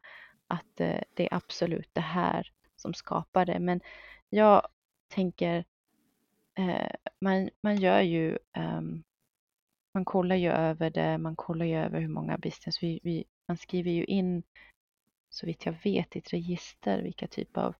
[0.48, 3.60] att eh, det är absolut det här som skapar det.
[3.60, 3.82] Men
[4.30, 4.68] jag
[5.08, 5.66] tänker,
[6.58, 9.04] eh, man, man gör ju um,
[9.94, 13.58] man kollar ju över det, man kollar ju över hur många business, vi, vi, man
[13.58, 14.44] skriver ju in
[15.30, 17.76] så vitt jag vet i ett register vilka typer av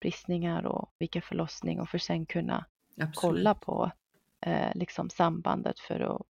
[0.00, 2.66] bristningar och vilka förlossning och för sen kunna
[2.96, 3.14] Absolut.
[3.14, 3.92] kolla på
[4.40, 6.22] eh, liksom sambandet för att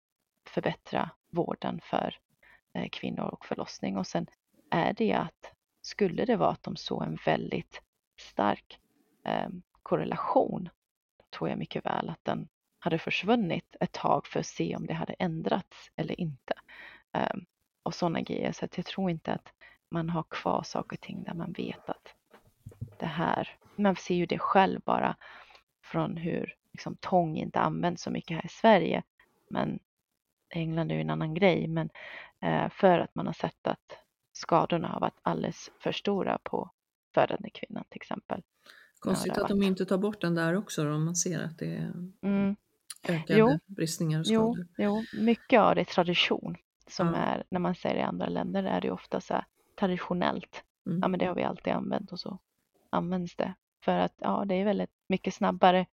[0.49, 2.19] förbättra vården för
[2.75, 4.27] eh, kvinnor och förlossning och sen
[4.71, 5.53] är det att
[5.83, 7.83] skulle det vara att de såg en väldigt
[8.23, 8.79] stark
[9.25, 9.49] eh,
[9.83, 10.69] korrelation,
[11.17, 14.87] då tror jag mycket väl att den hade försvunnit ett tag för att se om
[14.87, 16.55] det hade ändrats eller inte.
[17.13, 17.37] Eh,
[17.83, 18.53] och sådana grejer.
[18.53, 19.53] Så att jag tror inte att
[19.89, 22.15] man har kvar saker och ting där man vet att
[22.99, 25.17] det här, man ser ju det själv bara
[25.83, 29.03] från hur liksom, tång inte används så mycket här i Sverige.
[29.49, 29.79] Men
[30.49, 31.69] England är ju en annan grej.
[31.69, 31.91] Men
[32.41, 33.99] eh, för att man har sett att
[34.33, 36.71] skadorna har varit alldeles för stora på
[37.15, 38.43] födande kvinnan till exempel.
[38.99, 41.75] Konstigt att de inte tar bort den där också då, om man ser att det
[41.75, 42.57] är mm
[43.09, 44.67] ökade jo, bristningar och skador?
[44.79, 46.57] Jo, jo, mycket av det är tradition
[46.87, 47.15] som ja.
[47.15, 49.45] är, när man säger i andra länder är det ofta så här
[49.79, 50.65] traditionellt.
[50.87, 50.99] Mm.
[51.03, 52.39] Ja men det har vi alltid använt och så
[52.91, 53.55] används det.
[53.85, 55.87] För att ja, det är väldigt mycket snabbare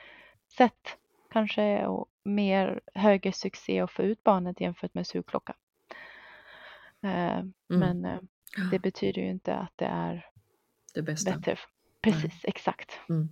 [0.57, 0.99] sätt
[1.31, 5.55] kanske och mer högre succé att få ut barnet jämfört med sugklocka.
[7.03, 7.81] Eh, Mm.
[7.81, 8.19] Men eh,
[8.71, 10.27] det betyder ju inte att det är
[10.97, 11.31] Det bästa.
[11.37, 11.59] bättre.
[12.03, 12.91] Precis, exakt.
[13.09, 13.29] Mm.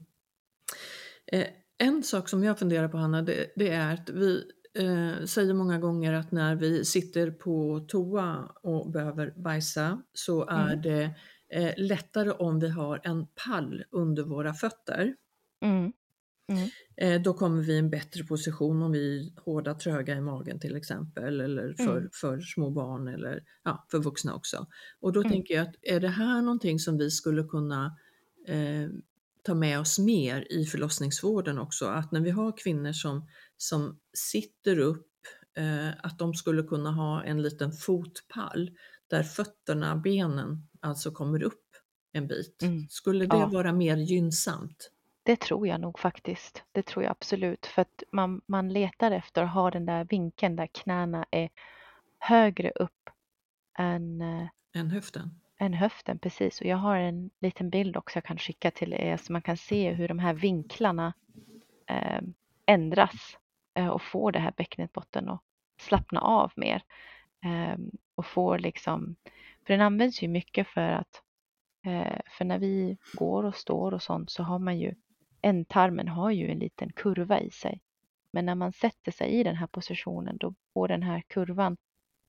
[1.32, 1.47] Eh,
[1.78, 4.45] en sak som jag funderar på Hanna, det, det är att vi
[4.78, 10.66] eh, säger många gånger att när vi sitter på toa och behöver bajsa så är
[10.73, 10.82] Mm.
[10.82, 11.11] det
[11.53, 15.15] eh, lättare om vi har en pall under våra fötter.
[15.65, 15.93] Mm.
[16.97, 20.61] Eh, då kommer vi i en bättre position om vi är hårda, tröga i magen
[20.61, 22.09] till exempel, eller för, Mm.
[22.12, 24.66] för små barn eller ja, för vuxna också.
[25.01, 25.33] Och då Mm.
[25.33, 27.97] tänker jag att är det här någonting som vi skulle kunna
[28.47, 28.89] eh,
[29.43, 31.87] ta med oss mer i förlossningsvården också?
[31.87, 35.07] Att när vi har kvinnor som, som sitter upp,
[35.57, 38.71] eh, att de skulle kunna ha en liten fotpall
[39.09, 41.61] där fötterna, benen alltså kommer upp
[42.12, 42.62] en bit.
[42.62, 42.87] Mm.
[42.91, 43.47] Skulle det Ja.
[43.53, 44.91] vara mer gynnsamt?
[45.27, 46.65] Det tror jag nog faktiskt.
[46.73, 47.67] Det tror jag absolut.
[47.67, 51.49] För att man, man letar efter att ha den där vinkeln där knäna är
[52.19, 53.11] högre upp
[53.79, 55.41] än, eh, Än höften?
[55.59, 56.19] än höften.
[56.19, 56.61] Precis.
[56.61, 59.57] Och jag har en liten bild också jag kan skicka till er så man kan
[59.57, 61.15] se hur de här vinklarna
[61.87, 62.21] eh,
[62.67, 63.39] ändras
[63.75, 65.41] eh, och får det här bäcknet botten att
[65.81, 66.83] slappna av mer.
[67.45, 67.79] Eh,
[68.15, 69.17] och får liksom,
[69.67, 71.23] för den används ju mycket för att
[71.87, 74.95] eh, för när vi går och står och sånt så har man ju
[75.45, 77.81] ändtarmen har ju en liten kurva i sig.
[78.31, 81.77] Men när man sätter sig i den här positionen då går den här kurvan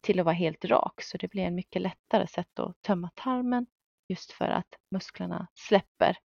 [0.01, 3.65] till att vara helt rak så det blir en mycket lättare sätt att tömma tarmen
[4.07, 6.17] just för att musklerna släpper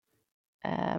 [0.64, 0.96] eh,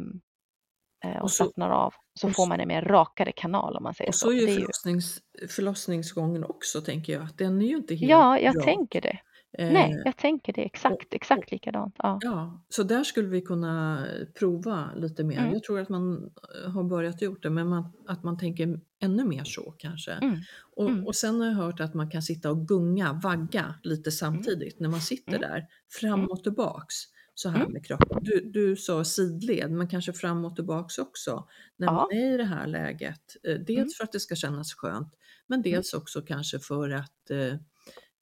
[1.17, 1.93] och, Och så- slappnar av.
[2.13, 4.25] Så får så- man en mer rakare kanal om man säger Och så.
[4.27, 7.75] så är ju, Det är ju- förlossnings, förlossningsgången också tänker jag, att den är ju
[7.77, 8.63] inte helt Ja, jag rak.
[8.65, 9.19] tänker det.
[9.57, 11.95] Eh, Nej, jag tänker det exakt, exakt likadant.
[11.97, 12.19] Ja.
[12.21, 14.05] Ja, så där skulle vi kunna
[14.39, 15.37] prova lite mer.
[15.39, 15.53] Mm.
[15.53, 16.31] Jag tror att man
[16.65, 20.11] eh, har börjat gjort det, men man, att man tänker ännu mer så kanske.
[20.11, 20.39] Mm.
[20.75, 21.07] Och, Mm.
[21.07, 24.89] och sen har jag hört att man kan sitta och gunga, vagga lite samtidigt när
[24.89, 25.41] man sitter Mm.
[25.49, 26.31] där, fram Mm.
[26.31, 26.95] och tillbaks.
[27.33, 27.71] Så här Mm.
[27.71, 28.17] med kroppen.
[28.21, 31.47] Du, du sa sidled, men kanske fram och tillbaks också.
[31.77, 31.93] När Ja.
[31.93, 33.21] man är i det här läget.
[33.43, 33.89] Eh, Dels Mm.
[33.97, 35.13] för att det ska kännas skönt,
[35.47, 37.31] men dels också kanske för att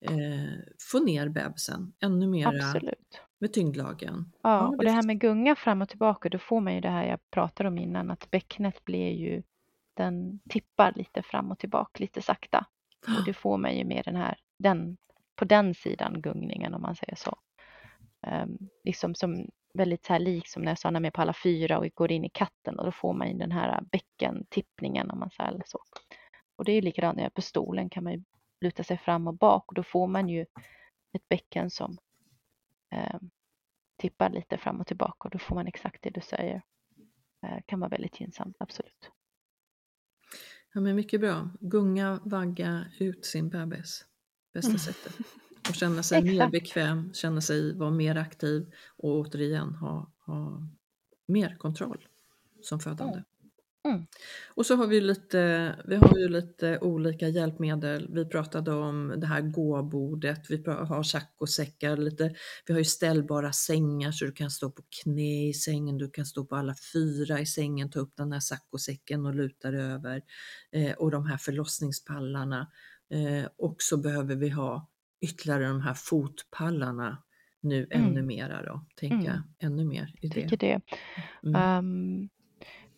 [0.02, 0.60] eh,
[0.92, 3.22] få ner bebisen ännu mera Absolut.
[3.40, 4.32] med tyngdlagen.
[4.42, 7.06] Ja, och det här med gunga fram och tillbaka, då får man ju det här
[7.06, 9.44] jag pratade om innan, att bäcknet blir ju,
[9.94, 12.66] den tippar lite fram och tillbaka lite sakta.
[13.08, 14.98] Och det får man ju med den här, den,
[15.36, 17.38] på den sidan gungningen om man säger så.
[18.28, 21.22] Um, liksom som väldigt så här lik som när jag sa när man är på
[21.22, 25.12] alla fyra och går in i katten och då får man ju den här bäckentippningen
[25.12, 25.80] om man säger så.
[26.56, 28.24] Och det är likadant när jag är på stolen kan man ju
[28.62, 30.46] luta sig fram och bak och då får man ju
[31.14, 31.98] ett bäcken som
[33.14, 33.30] um,
[33.98, 36.62] tippar lite fram och tillbaka och då får man exakt det du säger.
[37.44, 39.12] Eh, kan vara väldigt gynnsamt, absolut.
[40.74, 41.50] Ja, men mycket bra.
[41.60, 44.06] Gunga, vagga ut sin bebis.
[44.54, 44.80] Bästa Mm.
[44.80, 45.16] sättet.
[45.70, 50.68] Och känna sig mer bekväm, känna sig vara mer aktiv och återigen ha, ha
[51.26, 52.08] mer kontroll
[52.62, 53.14] som födande.
[53.14, 53.26] Mm.
[54.48, 58.08] Och så har vi lite, vi har ju lite olika hjälpmedel.
[58.14, 62.34] Vi pratade om det här gåbordet, vi har saccosäckar, lite,
[62.66, 66.26] vi har ju ställbara sängar så du kan stå på knä i sängen, du kan
[66.26, 70.22] stå på alla fyra i sängen, ta upp den här saccosäcken och luta dig över.
[70.72, 72.72] Eh, och de här förlossningspallarna.
[73.14, 74.90] Eh, och så behöver vi ha
[75.22, 77.24] ytterligare de här fotpallarna
[77.62, 78.08] nu Mm.
[78.08, 79.42] ännu mera då, tänka Mm.
[79.60, 80.56] ännu mer i det.
[80.60, 80.80] det.
[81.44, 81.56] Mm.
[81.56, 82.30] Ehm,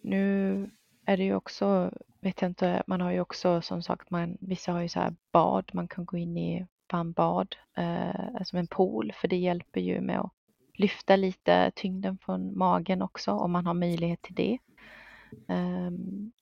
[0.02, 0.70] nu
[1.12, 4.72] är det ju också, vet jag inte, man har ju också som sagt, man, vissa
[4.72, 9.12] har ju så här bad, man kan gå in i varmbad, eh, som en pool,
[9.16, 10.32] för det hjälper ju med att
[10.74, 14.58] lyfta lite tyngden från magen också, om man har möjlighet till det.
[15.48, 15.92] Eh,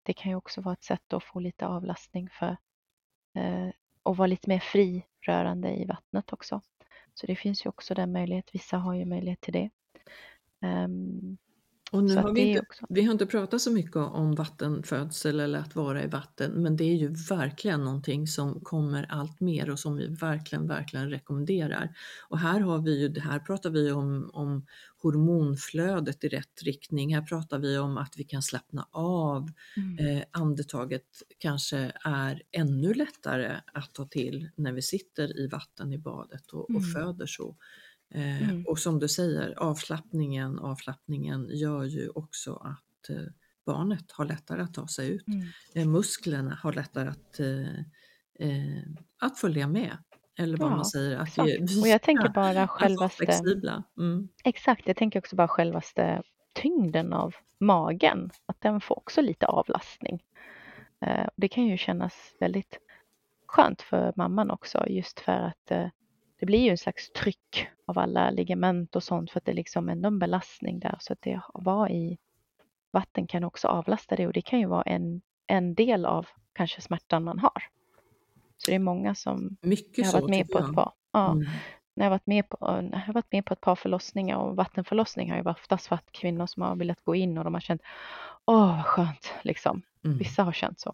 [0.03, 2.57] det kan ju också vara ett sätt att få lite avlastning för
[3.35, 3.69] eh,
[4.03, 6.61] och vara lite mer frirörande i vattnet också.
[7.13, 9.69] Så det finns ju också den möjlighet, vissa har ju möjlighet till det.
[10.61, 11.37] Ehm,
[11.91, 15.59] och nu har vi, inte, också- vi har inte pratat så mycket om vattenfödsel eller
[15.59, 19.79] att vara i vatten, men det är ju verkligen någonting som kommer allt mer och
[19.79, 21.89] som vi verkligen, verkligen rekommenderar.
[22.29, 24.65] Och här har vi ju, här pratar vi om, om
[25.01, 27.15] hormonflödet i rätt riktning.
[27.15, 29.49] Här pratar vi om att vi kan slappna av.
[29.77, 30.17] Mm.
[30.17, 31.03] Eh, andetaget
[31.37, 36.63] kanske är ännu lättare att ta till när vi sitter i vatten i badet och,
[36.63, 36.83] och Mm.
[36.91, 37.55] föder så.
[38.15, 38.65] Eh, Mm.
[38.67, 43.23] Och som du säger, avslappningen, avslappningen gör ju också att eh,
[43.65, 45.27] barnet har lättare att ta sig ut.
[45.27, 45.47] Mm.
[45.75, 47.39] Eh, musklerna har lättare att,
[49.21, 49.97] att följa med.
[50.39, 51.49] Eller vad Ja, man säger, att exakt.
[51.49, 53.83] vi Och jag tänker bara självaste, flexibla.
[53.97, 54.29] Mm.
[54.43, 56.21] exakt, jag tänker också bara självaste
[56.53, 60.23] tyngden av magen, att den får också lite avlastning.
[61.35, 62.79] Det kan ju kännas väldigt
[63.47, 65.71] skönt för mamman också just för att
[66.39, 69.55] det blir ju en slags tryck av alla ligament och sånt för att det är
[69.55, 72.17] liksom ändå en belastning där så att det var i
[72.91, 76.81] vatten kan också avlasta det och det kan ju vara en, en del av kanske
[76.81, 77.63] smärtan man har.
[78.57, 80.93] Så det är många som Mycket har så, varit med tycker på ett par.
[81.11, 81.45] Ja, Mm.
[81.93, 84.55] när jag varit med på, när jag har varit med på ett par förlossningar och
[84.55, 87.81] vattenförlossning har ju oftast varit kvinnor som har velat gå in och de har känt
[88.45, 89.81] åh vad skönt liksom.
[90.05, 90.17] Mm.
[90.17, 90.93] Vissa har känt så.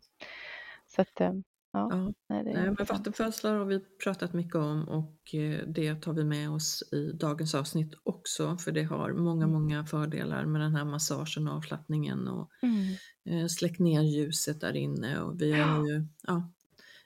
[0.88, 1.34] Så att eh,
[1.76, 2.14] ja, Ja.
[2.30, 6.50] nej, Nej, men vattenfödslar har vi pratat mycket om och eh, det tar vi med
[6.50, 9.54] oss i dagens avsnitt också för det har många, Mm.
[9.62, 12.96] många fördelar med den här massagen och avslappningen och Mm,
[13.42, 16.52] eh, släck ner ljuset där inne och vi har ju ja,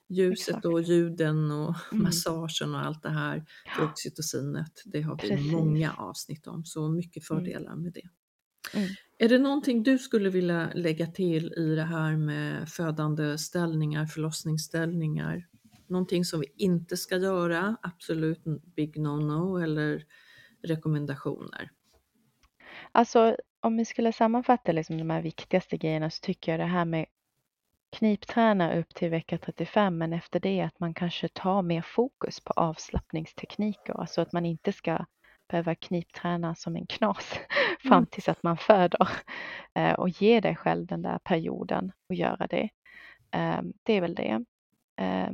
[0.10, 0.66] ljuset Exakt.
[0.66, 2.04] och ljuden och Mm.
[2.04, 3.46] massagen och allt det här
[3.78, 3.86] Ja.
[3.86, 4.82] oxytocinet.
[4.86, 5.52] Det har vi Precis.
[5.52, 7.44] många avsnitt om så mycket Mm.
[7.44, 8.10] fördelar med det.
[8.74, 8.90] Mm.
[9.18, 15.48] Är det någonting du skulle vilja lägga till i det här med födande ställningar, förlossningsställningar?
[15.88, 18.44] Någonting som vi inte ska göra, absolut
[18.76, 20.06] big no-no eller
[20.64, 21.72] rekommendationer?
[22.92, 26.86] Alltså om vi skulle sammanfatta liksom de här viktigaste grejerna så tycker jag det här
[26.86, 27.06] med
[27.92, 32.54] knipträna upp till vecka 35 men efter det att man kanske tar mer fokus på
[32.54, 33.94] avslappningstekniker.
[33.94, 35.06] Alltså att man inte ska
[35.50, 37.40] behöva knipträna som en knas
[37.80, 38.06] fram Mm.
[38.12, 39.10] tills att man föder.
[39.76, 42.70] Eh, Och ge dig själv den där perioden och göra det.
[43.32, 44.46] Eh, Det är väl det.
[45.02, 45.30] Eh,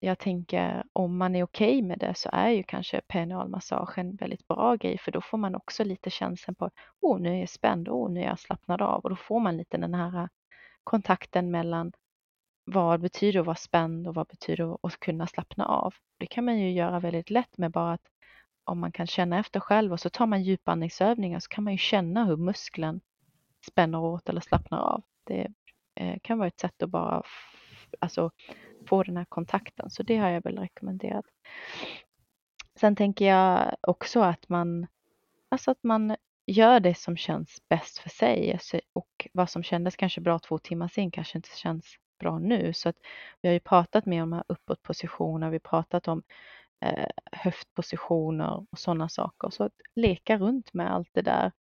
[0.00, 4.48] Jag tänker om man är okej med det så är ju kanske perinealmassage en väldigt
[4.48, 7.88] bra grej för då får man också lite känslan på åh nu är jag spänd,
[7.88, 10.28] åh nu är jag slappnad av och då får man lite den här
[10.84, 11.92] kontakten mellan
[12.64, 15.94] vad betyder att vara spänd och vad betyder att kunna slappna av.
[16.18, 18.08] Det kan man ju göra väldigt lätt med bara att
[18.70, 21.78] om man kan känna efter själv och så tar man djupandningsövningar så kan man ju
[21.78, 23.00] känna hur muskeln
[23.66, 25.02] spänner åt eller slappnar av.
[25.24, 25.48] Det
[25.94, 27.22] eh, kan vara ett sätt att bara
[27.98, 28.30] alltså,
[28.88, 31.24] få den här kontakten, så det har jag väl rekommenderat.
[32.80, 34.86] Sen tänker jag också att man,
[35.48, 36.16] alltså att man
[36.46, 40.58] gör det som känns bäst för sig alltså, och vad som kändes kanske bra två
[40.58, 42.72] timmar sen kanske inte känns bra nu.
[42.72, 42.96] Så att
[43.40, 46.22] vi har ju pratat mer om de här uppåtpositioner, vi har pratat om
[46.80, 49.50] Eh, höftpositioner och sådana saker.
[49.50, 51.52] Så att leka runt med allt det där.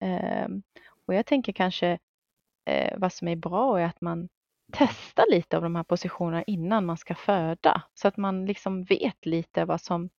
[0.00, 0.62] Ehm,
[1.06, 1.98] och jag tänker kanske
[2.66, 4.28] eh, vad som är bra är att man
[4.72, 7.82] testar lite av de här positionerna innan man ska föda.
[7.94, 10.10] Så att man liksom vet lite vad som,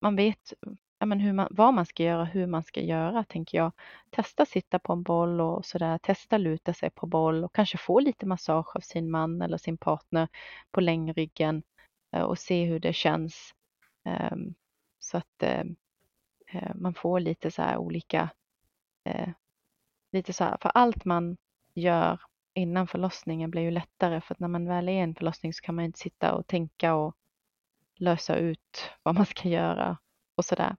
[0.00, 0.52] man vet
[0.98, 3.72] ja, men hur man, vad man ska göra, hur man ska göra, tänker jag.
[4.10, 8.00] Testa sitta på en boll och sådär, testa luta sig på boll och kanske få
[8.00, 10.28] lite massage av sin man eller sin partner
[10.70, 11.62] på längryggen
[12.16, 13.53] eh, och se hur det känns.
[14.04, 14.54] Ehm,
[14.98, 15.76] så att ehm,
[16.52, 18.30] eh, man får lite så här olika,
[19.04, 19.28] eh,
[20.12, 21.36] lite så här, för allt man
[21.74, 22.20] gör
[22.54, 25.62] innan förlossningen blir ju lättare för att när man väl är i en förlossning så
[25.62, 27.16] kan man inte sitta och tänka och
[27.94, 29.98] lösa ut vad man ska göra
[30.34, 30.76] och sådär.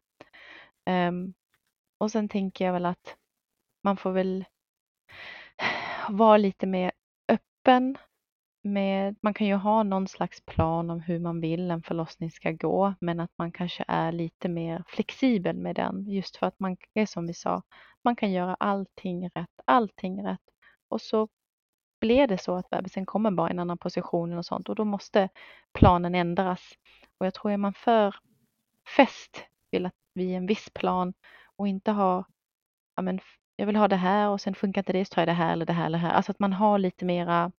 [0.85, 1.33] Um,
[1.97, 3.17] och sen tänker jag väl att
[3.83, 4.45] man får väl
[6.09, 6.91] vara lite mer
[7.27, 7.97] öppen
[8.65, 12.51] med, man kan ju ha någon slags plan om hur man vill en förlossning ska
[12.51, 16.77] gå, men att man kanske är lite mer flexibel med den, just för att man
[16.93, 17.61] är som vi sa,
[18.03, 20.41] man kan göra allting rätt, allting rätt
[20.89, 21.27] och så
[21.99, 24.85] blir det så att bebisen kommer bara i en annan position och sånt och då
[24.85, 25.29] måste
[25.73, 26.61] planen ändras.
[27.17, 28.15] Och jag tror är man för
[28.97, 31.13] fäst vill att vi en viss plan
[31.55, 32.25] och inte ha,
[32.95, 33.19] ja men
[33.55, 35.53] jag vill ha det här och sen funkar inte det så tar jag det här
[35.53, 36.13] eller det här eller det här.
[36.13, 37.51] Alltså att man har lite mera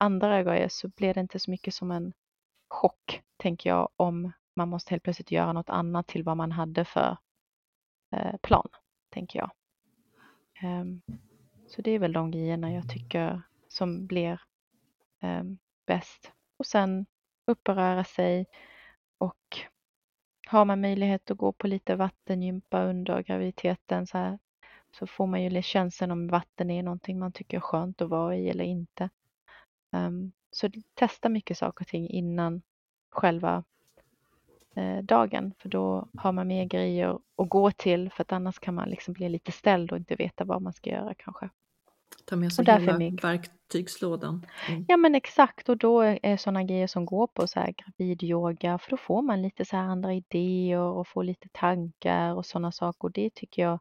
[0.00, 2.12] andra grejer så blir det inte så mycket som en
[2.68, 6.84] chock, tänker jag, om man måste helt plötsligt göra något annat till vad man hade
[6.84, 7.16] för
[8.16, 8.68] eh, plan,
[9.10, 9.50] tänker jag.
[10.62, 11.02] Ehm,
[11.66, 14.40] så det är väl de grejerna jag tycker som blir
[15.20, 16.32] ehm, bäst.
[16.56, 17.06] Och sen
[17.46, 18.46] upp och röra sig
[19.18, 19.58] och
[20.46, 24.38] har man möjlighet att gå på lite vattengympa under graviditeten så, här,
[24.98, 28.36] så får man ju känslan om vatten är någonting man tycker är skönt att vara
[28.36, 29.10] i eller inte.
[29.92, 32.62] Um, så testa mycket saker och ting innan
[33.10, 33.64] själva
[34.74, 38.74] eh, dagen för då har man mer grejer att gå till för att annars kan
[38.74, 41.50] man liksom bli lite ställd och inte veta vad man ska göra kanske.
[42.24, 43.24] Ta med sig hela mycket.
[43.24, 44.46] verktygslådan.
[44.68, 44.84] Mm.
[44.88, 48.90] Ja men exakt och då är sådana grejer som går på så här gravidyoga för
[48.90, 53.04] då får man lite så här andra idéer och får lite tankar och sådana saker
[53.04, 53.78] och det tycker jag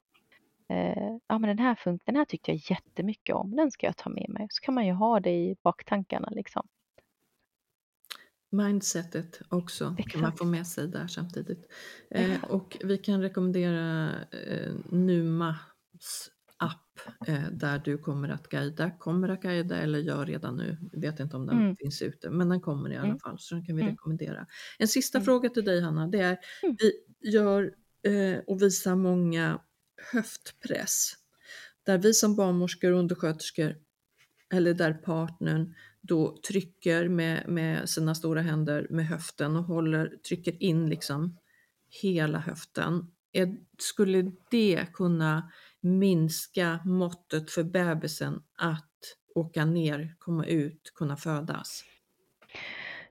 [0.70, 3.98] eh, ja men den här funkten, den här tyckte jag jättemycket om, den ska jag
[3.98, 4.48] ta med mig.
[4.52, 6.68] Så kan man ju ha det i baktankarna liksom.
[8.52, 10.38] Mindsetet också kan man Exakt.
[10.38, 11.72] få med sig där samtidigt.
[12.10, 19.30] Eh, och vi kan rekommendera eh, Numas app eh, där du kommer att guida, kommer
[19.30, 20.78] att guida eller gör redan nu.
[20.94, 21.76] Vet inte om den Mm.
[21.76, 23.20] finns ute, men den kommer i alla Mm.
[23.20, 23.92] fall så den kan vi Mm.
[23.92, 24.48] rekommendera.
[24.80, 25.26] En sista Mm.
[25.26, 26.78] fråga till dig Hanna, det är Mm.
[26.80, 26.92] vi
[27.32, 27.74] gör
[28.04, 29.62] eh, och visar många
[30.12, 31.14] höftpress
[31.84, 33.76] där vi som barnmorskor och undersköterskor
[34.54, 40.64] eller där partnern då trycker med, med sina stora händer med höften och håller, trycker
[40.64, 41.38] in liksom
[42.02, 43.12] hela höften.
[43.78, 45.52] Skulle det kunna
[45.82, 51.84] minska måttet för bebisen att åka ner, komma ut, kunna födas?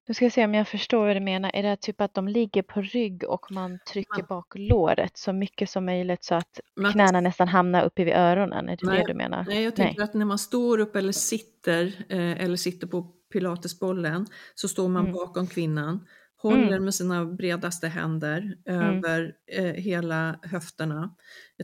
[0.08, 1.50] Nu ska jag se om jag förstår vad du menar.
[1.54, 5.70] Är det typ att de ligger på rygg och man trycker bak låret så mycket
[5.70, 8.68] som möjligt så att Men- knäna nästan hamnar uppe vid öronen?
[8.68, 9.44] Är det Nej, det du menar?
[9.48, 13.02] Nej, jag tänker att när man står upp eller sitter eh, eller sitter på
[13.32, 15.12] pilatesbollen så står man Mm.
[15.12, 16.06] bakom kvinnan,
[16.42, 16.84] håller Mm.
[16.84, 21.14] med sina bredaste händer över eh, hela höfterna,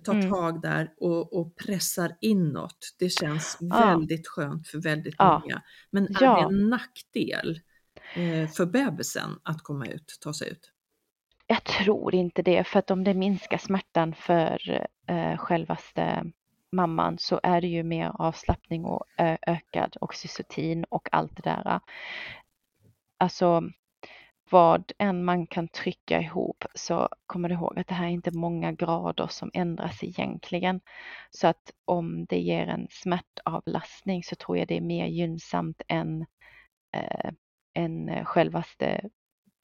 [0.04, 0.30] tar Mm.
[0.30, 2.78] tag där och, och pressar inåt.
[2.98, 3.86] Det känns Ja.
[3.86, 5.38] väldigt skönt för väldigt Ja.
[5.42, 5.62] många.
[5.90, 6.36] Men är Ja.
[6.48, 7.60] det en nackdel eh,
[8.16, 10.72] Eh, för bebisen att komma ut, ta sig ut?
[11.46, 16.24] Jag tror inte det, för att om det minskar smärtan för eh, självaste
[16.72, 21.80] mamman så är det ju mer avslappning och ö- ökad oxytocin och allt det där.
[23.18, 23.62] Alltså
[24.50, 28.30] vad än man kan trycka ihop så kommer du ihåg att det här är inte
[28.30, 30.80] många grader som ändras egentligen.
[31.30, 36.26] Så att om det ger en smärtavlastning så tror jag det är mer gynnsamt än,
[36.96, 37.30] eh,
[37.74, 39.10] än eh, självaste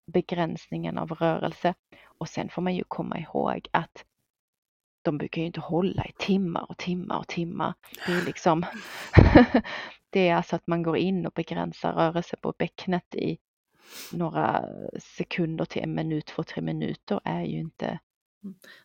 [0.07, 1.75] begränsningen av rörelse.
[2.05, 4.05] Och sen får man ju komma ihåg att
[5.03, 7.75] de brukar ju inte hålla i timmar och timmar och timmar.
[8.07, 8.67] Det är liksom
[10.11, 13.39] Det är alltså att man går in och begränsar rörelse på bäcknet i
[14.13, 14.65] några
[14.99, 17.99] sekunder till en minut, två, tre minuter är ju inte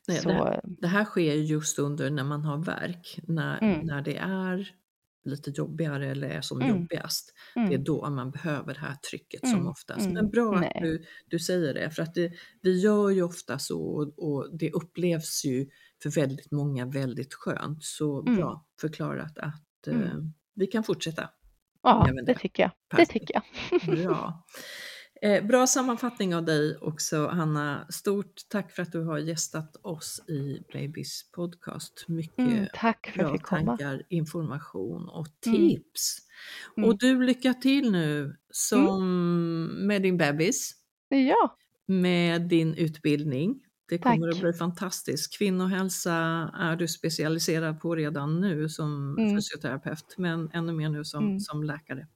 [0.08, 0.30] Nej, så...
[0.30, 3.80] det, här, det här sker ju just under när man har värk, när, Mm.
[3.86, 4.76] när det är
[5.26, 6.76] lite jobbigare eller är som Mm.
[6.76, 7.34] jobbigast.
[7.56, 7.70] Mm.
[7.70, 10.02] Det är då man behöver det här trycket som Mm, oftast.
[10.02, 10.72] mm, Men bra nej.
[10.76, 14.58] att du, du säger det, för att det, vi gör ju ofta så och, och
[14.58, 15.70] det upplevs ju
[16.04, 17.84] för väldigt många väldigt skönt.
[17.84, 18.36] Så Mm.
[18.36, 20.02] bra förklarat att Mm.
[20.04, 20.14] eh,
[20.56, 21.30] vi kan fortsätta.
[21.84, 22.40] Ja, det det.
[22.40, 22.72] tycker jag.
[23.00, 23.44] Det tycker jag.
[23.98, 24.44] Bra.
[25.26, 27.86] Eh, bra sammanfattning av dig också Hanna.
[27.90, 32.06] Stort tack för att du har gästat oss i Babys podcast.
[32.08, 33.78] Mycket Mm, tack för att bra jag fick komma.
[33.78, 35.58] tankar, information och Mm.
[35.70, 36.18] tips.
[36.78, 36.90] Mm.
[36.90, 40.72] Och du, lycka till nu som med din bebis,
[41.10, 41.58] Ja,
[41.88, 43.62] med din utbildning.
[43.90, 44.36] Det kommer Tack.
[44.36, 45.38] att bli fantastiskt.
[45.38, 46.14] Kvinnohälsa
[46.60, 49.36] är du specialiserad på redan nu som Mm.
[49.38, 51.40] fysioterapeut, men ännu mer nu som, Mm.
[51.40, 52.08] som läkare.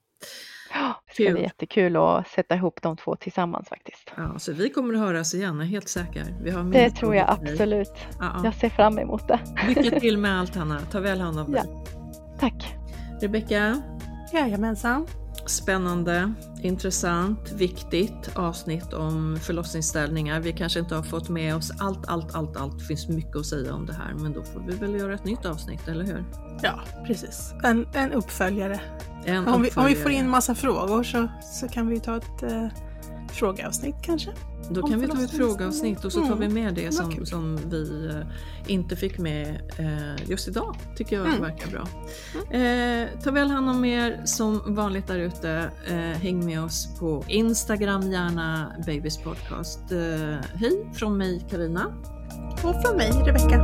[1.24, 1.34] Ja, det ska Kul.
[1.34, 4.12] bli jättekul att sätta ihop de två tillsammans faktiskt.
[4.18, 6.26] Ja, så vi kommer att höras igen, jag är helt säker.
[6.44, 7.94] Vi har Det tror jag absolut.
[8.20, 9.40] Ja, Jag ser fram emot det.
[9.56, 9.62] ja.
[9.82, 11.64] Lycka till med allt Hanna, ta väl hand om dig.
[12.40, 12.76] Tack.
[13.22, 13.82] Rebecka,
[14.34, 15.08] Jajamensan.
[15.50, 20.40] Spännande, intressant, viktigt avsnitt om förlossningsställningar.
[20.40, 22.80] Vi kanske inte har fått med oss allt, allt, allt, allt.
[22.80, 25.26] Det finns mycket att säga om det här, men då får vi väl göra ett
[25.26, 26.26] nytt avsnitt, eller hur?
[26.62, 27.54] Ja, precis.
[27.64, 28.82] En, en uppföljare.
[29.26, 30.14] En Om vi, om vi får uppföljare.
[30.14, 32.68] in massa frågor så, så kan vi ta ett eh,
[33.32, 34.32] frågeavsnitt kanske.
[34.70, 37.60] Då kan vi ta ett frågeavsnitt och så tar vi Mm, med det som, som
[37.70, 39.48] vi eh, inte fick med
[39.78, 40.76] eh, just idag.
[40.98, 41.42] Tycker jag Mm.
[41.42, 41.88] verkar bra.
[42.58, 45.72] Eh, ta väl hand om er som vanligt där ute.
[45.88, 49.92] Eh, häng med oss på Instagram gärna, Babys podcast.
[49.92, 49.98] Eh,
[50.54, 51.86] hej från mig Karina.
[52.64, 53.64] Och från mig, Rebecka.